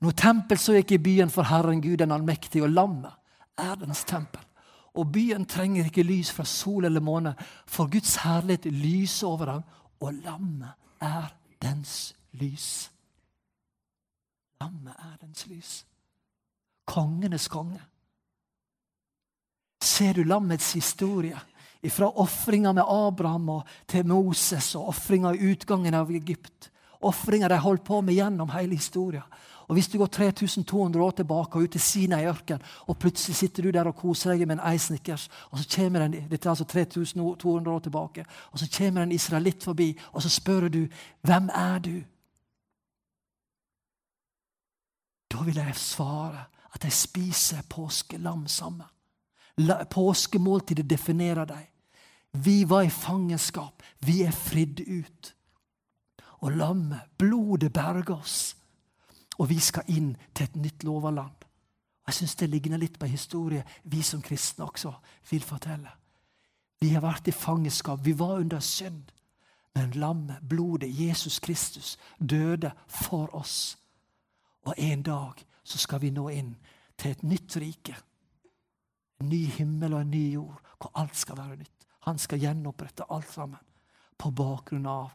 Når 0.00 0.10
tempel 0.10 0.58
så 0.58 0.76
gikk 0.76 0.92
i 0.92 0.98
byen 1.02 1.30
for 1.30 1.46
Herren 1.46 1.82
Gud 1.82 1.96
den 1.96 2.12
allmektige, 2.12 2.62
og 2.62 2.70
lammet 2.70 3.12
er 3.58 3.74
dens 3.74 4.04
tempel. 4.04 4.42
Og 4.94 5.12
byen 5.12 5.46
trenger 5.46 5.84
ikke 5.84 6.02
lys 6.02 6.32
fra 6.32 6.44
sol 6.44 6.84
eller 6.84 7.00
måne, 7.00 7.34
for 7.66 7.90
Guds 7.90 8.16
herlighet 8.16 8.66
lyser 8.72 9.26
over 9.26 9.50
ham, 9.50 9.62
og 10.00 10.14
lammet 10.14 10.72
er 11.00 11.34
dens 11.62 12.14
lys. 12.32 12.91
Lammet 14.62 14.94
er 14.98 15.16
dens 15.20 15.46
lys. 15.50 15.72
Kongenes 16.86 17.48
konge. 17.50 17.80
Ser 19.82 20.14
du 20.14 20.24
lammets 20.24 20.72
historie? 20.72 21.38
Fra 21.90 22.06
ofringa 22.22 22.72
med 22.72 22.84
Abraham 22.86 23.50
til 23.90 24.06
Moses 24.06 24.74
og 24.78 24.92
ofringa 24.92 25.32
i 25.34 25.50
utgangen 25.50 25.94
av 25.98 26.10
Egypt. 26.14 26.70
Ofringa 27.02 27.48
de 27.50 27.58
holdt 27.58 27.82
på 27.84 27.98
med 28.06 28.14
gjennom 28.14 28.52
hele 28.54 28.78
historien. 28.78 29.26
Og 29.66 29.74
Hvis 29.74 29.88
du 29.88 29.98
går 29.98 30.06
3200 30.06 31.04
år 31.04 31.10
tilbake 31.10 31.56
og 31.56 31.62
ut 31.62 31.70
til 31.70 31.80
Sinai-ørken, 31.80 32.62
og 32.86 32.98
plutselig 32.98 33.36
sitter 33.36 33.62
du 33.62 33.70
der 33.70 33.88
og 33.88 33.96
koser 33.96 34.34
deg 34.34 34.46
med 34.46 34.58
en 34.58 34.72
eisnickers, 34.72 35.28
og 35.50 35.58
så 35.58 35.76
kommer 35.76 36.04
den, 36.04 36.28
dette 36.30 36.48
er 36.48 36.50
altså 36.50 36.64
3200 36.64 37.70
år 37.70 37.78
tilbake, 37.78 38.24
og 38.52 38.58
så 38.58 38.68
kommer 38.78 39.02
en 39.02 39.12
israelitt 39.12 39.64
forbi, 39.64 39.98
og 40.12 40.22
så 40.22 40.28
spør 40.28 40.68
du 40.68 40.86
hvem 41.22 41.48
er 41.54 41.78
du? 41.78 42.02
Da 45.32 45.42
vil 45.42 45.56
jeg 45.56 45.76
svare 45.76 46.44
at 46.74 46.84
jeg 46.84 46.92
spiser 46.92 47.62
påskelam 47.68 48.46
sammen. 48.46 48.86
Påskemåltidet 49.90 50.90
definerer 50.90 51.44
deg. 51.44 51.68
Vi 52.32 52.68
var 52.68 52.82
i 52.82 52.90
fangenskap. 52.90 53.82
Vi 54.00 54.22
er 54.22 54.32
fridd 54.32 54.80
ut. 54.80 55.34
Og 56.42 56.52
lammet, 56.52 57.00
blodet, 57.18 57.72
berger 57.72 58.14
oss. 58.14 58.56
Og 59.38 59.48
vi 59.48 59.58
skal 59.60 59.88
inn 59.88 60.16
til 60.34 60.44
et 60.44 60.56
nytt 60.56 60.84
loverland. 60.84 61.44
Jeg 62.06 62.14
syns 62.14 62.34
det 62.34 62.50
ligner 62.50 62.80
litt 62.80 62.98
på 62.98 63.06
en 63.06 63.14
historie 63.14 63.64
vi 63.84 64.02
som 64.02 64.22
kristne 64.22 64.64
også 64.64 64.92
vil 65.30 65.44
fortelle. 65.46 65.90
Vi 66.80 66.90
har 66.90 67.04
vært 67.04 67.28
i 67.28 67.36
fangenskap. 67.36 68.00
Vi 68.04 68.18
var 68.18 68.40
under 68.40 68.60
synd. 68.60 69.12
Men 69.74 69.94
lammet, 69.96 70.42
blodet, 70.48 70.90
Jesus 71.00 71.38
Kristus, 71.38 71.98
døde 72.18 72.72
for 72.86 73.34
oss. 73.34 73.78
Og 74.68 74.74
en 74.78 75.02
dag 75.02 75.42
så 75.62 75.78
skal 75.78 76.02
vi 76.02 76.12
nå 76.14 76.28
inn 76.30 76.54
til 76.98 77.14
et 77.14 77.22
nytt 77.26 77.56
rike. 77.62 77.96
En 79.22 79.30
ny 79.30 79.44
himmel 79.56 79.94
og 79.94 80.04
en 80.04 80.12
ny 80.12 80.24
jord, 80.34 80.58
hvor 80.78 80.92
alt 80.98 81.18
skal 81.18 81.38
være 81.38 81.58
nytt. 81.62 81.86
Han 82.06 82.18
skal 82.18 82.42
gjenopprette 82.42 83.06
alt 83.14 83.30
sammen 83.30 83.62
på 84.18 84.30
bakgrunn 84.34 84.86
av 84.90 85.12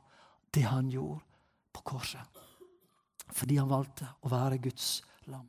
det 0.56 0.64
han 0.68 0.90
gjorde 0.92 1.22
på 1.76 1.84
korset. 1.92 2.44
Fordi 3.36 3.58
han 3.60 3.72
valgte 3.72 4.08
å 4.24 4.32
være 4.32 4.60
Guds 4.64 5.02
lam. 5.28 5.48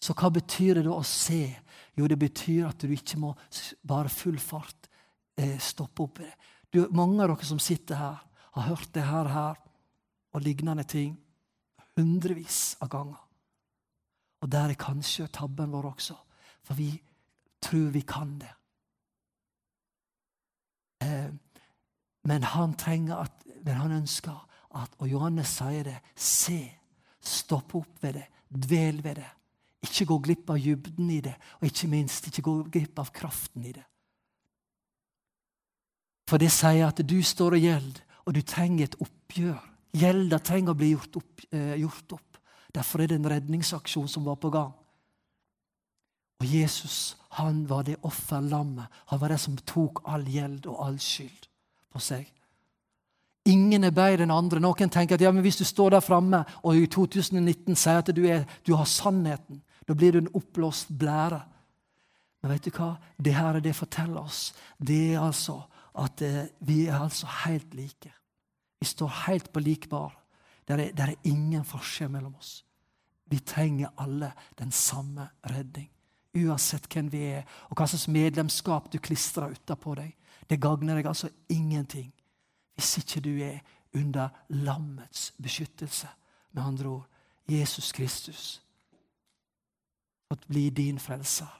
Så 0.00 0.14
hva 0.16 0.30
betyr 0.32 0.78
det 0.78 0.86
da 0.86 0.94
å 0.96 1.06
se? 1.06 1.42
Jo, 1.98 2.06
det 2.08 2.18
betyr 2.18 2.70
at 2.70 2.80
du 2.80 2.94
ikke 2.94 3.18
må 3.20 3.34
bare 3.82 4.12
full 4.12 4.38
fart 4.40 4.88
eh, 5.36 5.58
stoppe 5.60 6.06
opp. 6.06 6.22
Du, 6.70 6.86
mange 6.94 7.20
av 7.20 7.34
dere 7.34 7.48
som 7.48 7.60
sitter 7.60 7.98
her, 7.98 8.22
har 8.54 8.66
hørt 8.70 8.94
det 8.94 9.04
her, 9.06 9.28
her 9.30 9.58
og 10.34 10.42
lignende 10.42 10.86
ting 10.88 11.18
hundrevis 12.00 12.76
av 12.80 12.90
ganger. 12.92 13.20
Og 14.40 14.48
der 14.52 14.72
er 14.72 14.80
kanskje 14.80 15.28
tabben 15.28 15.72
vår 15.72 15.92
også, 15.92 16.16
for 16.64 16.74
vi 16.74 16.94
tror 17.60 17.90
vi 17.92 18.00
kan 18.08 18.38
det. 18.40 18.52
Eh, 21.04 21.30
men 22.24 22.42
han 22.42 22.74
trenger 22.76 23.24
at, 23.24 23.44
men 23.64 23.76
han 23.76 23.92
ønsker 24.02 24.46
at 24.70 24.94
Og 25.02 25.08
Johannes 25.10 25.50
sier 25.58 25.82
det. 25.82 25.96
Se, 26.14 26.60
stopp 27.20 27.74
opp 27.74 28.02
ved 28.04 28.20
det, 28.20 28.26
dvel 28.48 29.00
ved 29.02 29.18
det. 29.18 29.30
Ikke 29.82 30.06
gå 30.06 30.18
glipp 30.22 30.50
av 30.52 30.60
dybden 30.60 31.10
i 31.10 31.20
det, 31.24 31.34
og 31.58 31.66
ikke 31.66 31.88
minst 31.88 32.28
ikke 32.28 32.44
gå 32.46 32.54
glipp 32.70 33.00
av 33.00 33.10
kraften 33.16 33.64
i 33.64 33.72
det. 33.72 33.86
For 36.30 36.38
det 36.38 36.52
sier 36.54 36.86
at 36.86 37.00
du 37.02 37.18
står 37.26 37.56
og 37.56 37.64
gjelder, 37.64 38.04
og 38.26 38.36
du 38.36 38.42
trenger 38.46 38.86
et 38.86 38.98
oppgjør. 39.02 39.58
Gjelda 39.92 40.38
trenger 40.38 40.74
å 40.74 40.78
bli 40.78 40.92
gjort 40.92 41.16
opp, 41.16 41.46
eh, 41.50 41.74
gjort 41.82 42.12
opp. 42.12 42.38
Derfor 42.72 43.00
er 43.02 43.06
det 43.08 43.16
en 43.18 43.30
redningsaksjon 43.30 44.08
som 44.08 44.24
var 44.24 44.36
på 44.36 44.50
gang. 44.50 44.72
Og 46.40 46.46
Jesus 46.46 47.16
han 47.38 47.66
var 47.66 47.82
det 47.82 47.96
offerlammet. 48.02 48.86
Han 49.06 49.18
var 49.18 49.28
det 49.28 49.38
som 49.38 49.56
tok 49.56 50.02
all 50.04 50.26
gjeld 50.26 50.66
og 50.66 50.80
all 50.86 50.98
skyld 50.98 51.46
på 51.92 52.02
seg. 52.02 52.26
Ingen 53.50 53.86
er 53.86 53.94
bedre 53.94 54.26
enn 54.26 54.34
andre. 54.34 54.60
Noen 54.60 54.90
tenker 54.90 55.14
at 55.14 55.22
ja, 55.22 55.30
men 55.32 55.44
hvis 55.44 55.60
du 55.60 55.64
står 55.64 55.94
der 55.94 56.04
framme 56.04 56.42
og 56.64 56.76
i 56.76 56.88
2019 56.90 57.78
sier 57.78 58.02
at 58.02 58.10
du, 58.14 58.24
er, 58.26 58.44
du 58.66 58.74
har 58.74 58.88
sannheten, 58.90 59.62
da 59.86 59.94
blir 59.94 60.12
du 60.12 60.20
en 60.24 60.32
oppblåst 60.34 60.90
blære. 60.98 61.40
Men 62.42 62.54
vet 62.54 62.66
du 62.66 62.74
hva? 62.74 62.96
Det 63.16 63.34
her 63.36 63.60
det 63.62 63.76
forteller 63.76 64.24
oss, 64.24 64.50
det 64.78 65.14
er 65.14 65.22
altså 65.22 65.60
at 66.00 66.22
eh, 66.22 66.50
vi 66.66 66.84
er 66.88 66.98
altså 66.98 67.30
helt 67.44 67.74
like. 67.74 68.10
Vi 68.80 68.86
står 68.86 69.08
helt 69.26 69.52
på 69.52 69.60
lik 69.60 69.88
bar. 69.88 70.14
Det 70.64 70.76
er, 70.76 70.92
er, 70.96 71.14
ingen 71.24 71.64
forskjell 71.64 72.10
mellom 72.10 72.34
oss. 72.38 72.64
Vi 73.30 73.38
trenger 73.38 73.92
alle 73.96 74.32
den 74.58 74.72
samme 74.72 75.28
redning. 75.52 75.90
Uansett 76.34 76.86
hvem 76.92 77.10
vi 77.12 77.24
er, 77.32 77.44
og 77.68 77.78
hva 77.78 77.88
slags 77.90 78.08
medlemskap 78.08 78.88
du 78.92 78.98
klistrer 79.02 79.52
utapå 79.52 79.94
deg. 79.98 80.14
Det 80.48 80.60
gagner 80.62 80.98
deg 80.98 81.10
altså 81.10 81.30
ingenting 81.50 82.10
hvis 82.78 82.96
ikke 83.02 83.20
du 83.20 83.34
er 83.44 83.60
under 83.94 84.30
lammets 84.48 85.32
beskyttelse. 85.42 86.08
Med 86.52 86.64
andre 86.64 86.88
ord 86.88 87.50
Jesus 87.50 87.92
Kristus 87.92 88.60
fått 90.30 90.46
bli 90.48 90.70
din 90.70 90.98
frelser. 91.02 91.50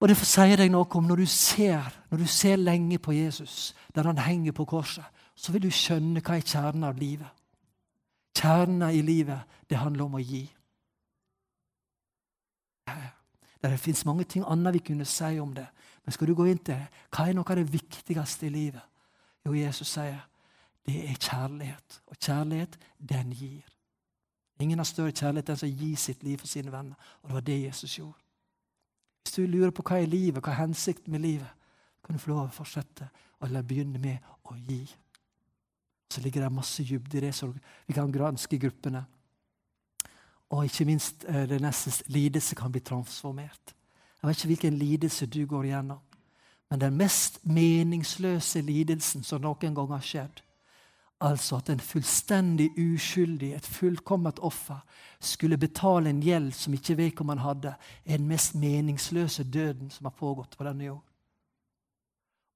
Og 0.00 0.08
Derfor 0.08 0.24
sier 0.24 0.56
deg 0.56 0.70
noe 0.72 0.88
om 0.96 1.04
når 1.04 1.20
du 1.20 1.26
ser 1.28 1.90
når 2.10 2.18
du 2.18 2.26
ser 2.26 2.56
lenge 2.56 2.98
på 2.98 3.12
Jesus, 3.12 3.74
der 3.94 4.08
han 4.08 4.18
henger 4.18 4.52
på 4.52 4.64
korset, 4.64 5.04
så 5.34 5.52
vil 5.52 5.62
du 5.62 5.70
skjønne 5.70 6.20
hva 6.20 6.36
er 6.36 6.46
kjernen 6.46 6.84
av 6.84 6.98
livet. 6.98 7.28
Kjernen 8.36 8.90
i 8.90 9.02
livet, 9.02 9.40
det 9.70 9.78
handler 9.78 10.04
om 10.04 10.16
å 10.18 10.22
gi. 10.22 10.42
Det 13.60 13.78
fins 13.78 14.04
mange 14.08 14.24
ting 14.24 14.44
annet 14.48 14.74
vi 14.74 14.82
kunne 14.90 15.04
si 15.04 15.38
om 15.40 15.52
det. 15.54 15.66
Men 16.04 16.12
skal 16.12 16.30
du 16.30 16.34
gå 16.34 16.46
inn 16.48 16.58
til 16.58 16.74
det, 16.74 16.88
hva 17.12 17.28
er 17.28 17.36
noe 17.36 17.46
av 17.52 17.60
det 17.60 17.72
viktigste 17.72 18.48
i 18.48 18.54
livet? 18.54 18.82
Jo, 19.44 19.54
Jesus 19.54 19.92
sier 19.94 20.24
det 20.88 20.96
er 21.10 21.18
kjærlighet. 21.20 22.00
Og 22.06 22.16
kjærlighet, 22.16 22.78
den 22.98 23.34
gir. 23.36 23.68
Ingen 24.60 24.80
har 24.80 24.88
større 24.88 25.12
kjærlighet 25.12 25.52
enn 25.52 25.60
som 25.60 25.68
gir 25.68 25.96
sitt 26.00 26.24
liv 26.24 26.40
for 26.40 26.48
sine 26.48 26.72
venner. 26.72 26.96
Og 27.20 27.28
det 27.28 27.36
var 27.36 27.46
det 27.46 27.62
Jesus 27.62 27.98
gjorde. 27.98 28.19
Hvis 29.22 29.36
du 29.36 29.46
lurer 29.46 29.70
på 29.70 29.84
hva 29.86 30.00
er 30.00 30.10
livet, 30.10 30.42
hva 30.42 30.52
er 30.52 30.62
hensikten 30.62 31.12
med 31.12 31.22
livet, 31.24 31.48
kan 32.04 32.16
du 32.16 32.22
få 32.22 32.32
lov 32.32 32.46
å 32.46 32.54
fortsette 32.54 33.08
eller 33.44 33.64
begynne 33.66 34.00
med 34.00 34.18
å 34.50 34.56
gi. 34.56 34.82
Så 36.10 36.20
ligger 36.20 36.42
det 36.42 36.52
masse 36.52 36.84
dybde 36.84 37.18
i 37.18 37.24
det, 37.26 37.34
så 37.34 37.52
vi 37.86 37.94
kan 37.94 38.12
granske 38.12 38.58
gruppene. 38.58 39.04
Og 40.50 40.64
ikke 40.66 40.84
minst 40.88 41.24
eh, 41.28 41.46
det 41.48 41.60
neste 41.62 41.92
lidelse 42.10 42.56
kan 42.58 42.72
bli 42.72 42.82
transformert. 42.82 43.74
Jeg 44.20 44.28
vet 44.28 44.36
ikke 44.36 44.50
hvilken 44.50 44.78
lidelse 44.78 45.26
du 45.26 45.44
går 45.46 45.70
gjennom, 45.70 46.00
men 46.70 46.80
den 46.80 46.96
mest 46.98 47.38
meningsløse 47.46 48.60
lidelsen 48.62 49.24
som 49.24 49.40
noen 49.42 49.74
gang 49.74 49.94
har 49.94 50.04
skjedd, 50.04 50.42
altså 51.20 51.56
at 51.56 51.68
en 51.68 51.80
fullstendig 51.80 52.70
uskyldig, 52.78 53.52
et 53.54 53.66
fullkomment 53.66 54.38
offer, 54.38 54.80
skulle 55.20 55.58
betale 55.60 56.10
en 56.10 56.22
gjeld 56.22 56.52
som 56.56 56.74
ikke 56.74 56.96
vedkommende 56.96 57.42
hadde, 57.42 57.74
er 58.04 58.16
den 58.16 58.28
mest 58.28 58.54
meningsløse 58.54 59.44
døden 59.44 59.90
som 59.90 60.08
har 60.08 60.16
pågått 60.16 60.56
på 60.56 60.64
denne 60.64 60.84
jord. 60.84 61.04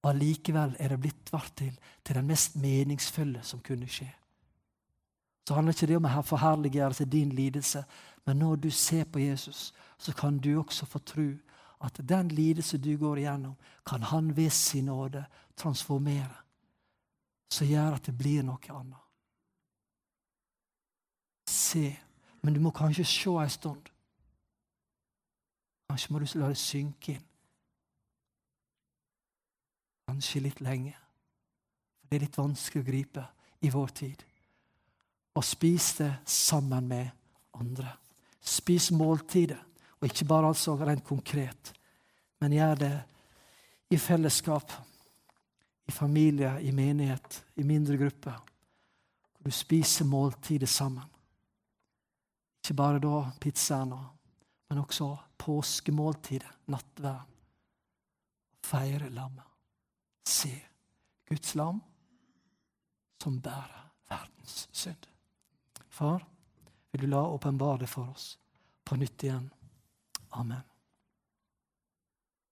Og 0.02 0.10
allikevel 0.10 0.76
er 0.78 0.88
det 0.88 1.00
blitt 1.00 1.32
vart 1.32 1.52
til 1.56 1.72
til 2.04 2.16
den 2.16 2.26
mest 2.26 2.56
meningsfulle 2.56 3.40
som 3.42 3.60
kunne 3.60 3.88
skje. 3.88 4.10
Så 5.48 5.54
handler 5.54 5.72
ikke 5.72 5.86
det 5.86 5.96
om 5.96 6.08
å 6.08 6.22
forherliggjøre 6.24 7.04
din 7.04 7.32
lidelse, 7.36 7.84
men 8.24 8.38
når 8.38 8.56
du 8.56 8.70
ser 8.70 9.04
på 9.04 9.18
Jesus, 9.18 9.74
så 9.98 10.12
kan 10.12 10.38
du 10.38 10.58
også 10.58 10.86
få 10.86 10.98
tro 10.98 11.28
at 11.84 12.00
den 12.08 12.28
lidelse 12.28 12.78
du 12.78 12.96
går 12.96 13.18
igjennom, 13.18 13.56
kan 13.86 14.02
han 14.02 14.36
ved 14.36 14.50
sin 14.50 14.84
nåde 14.84 15.24
transformere. 15.56 16.43
Som 17.54 17.70
gjør 17.70 17.98
at 17.98 18.08
det 18.08 18.16
blir 18.18 18.42
noe 18.46 18.74
annet. 18.74 19.02
Se. 21.46 21.86
Men 22.42 22.56
du 22.56 22.60
må 22.60 22.72
kanskje 22.74 23.06
se 23.06 23.30
en 23.30 23.52
stund. 23.52 23.90
Kanskje 25.88 26.12
må 26.12 26.18
du 26.18 26.26
la 26.40 26.50
det 26.50 26.58
synke 26.58 27.14
inn. 27.14 27.24
Kanskje 30.08 30.42
litt 30.44 30.60
lenge. 30.64 30.94
Det 32.04 32.18
er 32.18 32.24
litt 32.26 32.38
vanskelig 32.38 32.82
å 32.82 32.86
gripe 32.88 33.26
i 33.64 33.70
vår 33.72 33.92
tid. 33.96 34.24
Og 35.34 35.44
spis 35.46 35.92
det 35.98 36.10
sammen 36.30 36.88
med 36.90 37.08
andre. 37.58 37.94
Spis 38.44 38.90
måltidet, 38.92 39.60
og 40.00 40.10
ikke 40.10 40.28
bare 40.28 40.50
altså 40.50 40.76
rent 40.76 41.04
konkret, 41.06 41.72
men 42.42 42.52
gjør 42.52 42.74
det 42.82 42.92
i 43.94 43.98
fellesskap, 43.98 44.74
i 45.86 45.92
familie, 45.92 46.60
i 46.60 46.72
menighet, 46.72 47.44
i 47.54 47.64
mindre 47.64 47.96
grupper. 47.96 48.40
Du 49.38 49.50
spiser 49.50 50.04
måltidet 50.04 50.68
sammen. 50.68 51.04
Ikke 52.64 52.74
bare 52.74 53.00
da 53.02 53.30
pizzaen, 53.40 53.92
men 54.68 54.80
også 54.80 55.10
påskemåltidet, 55.38 56.48
nattverden. 56.66 57.30
Feire 58.64 59.10
lammet. 59.12 59.44
Se 60.24 60.54
Guds 61.28 61.54
lam 61.54 61.82
som 63.20 63.40
bærer 63.40 63.90
verdens 64.08 64.68
synd. 64.72 65.06
Far, 65.88 66.24
vil 66.92 67.04
du 67.04 67.06
la 67.06 67.20
åpenbare 67.28 67.78
det 67.84 67.88
for 67.92 68.08
oss 68.12 68.38
på 68.84 68.96
nytt 68.96 69.24
igjen. 69.24 69.50
Amen. 70.30 70.73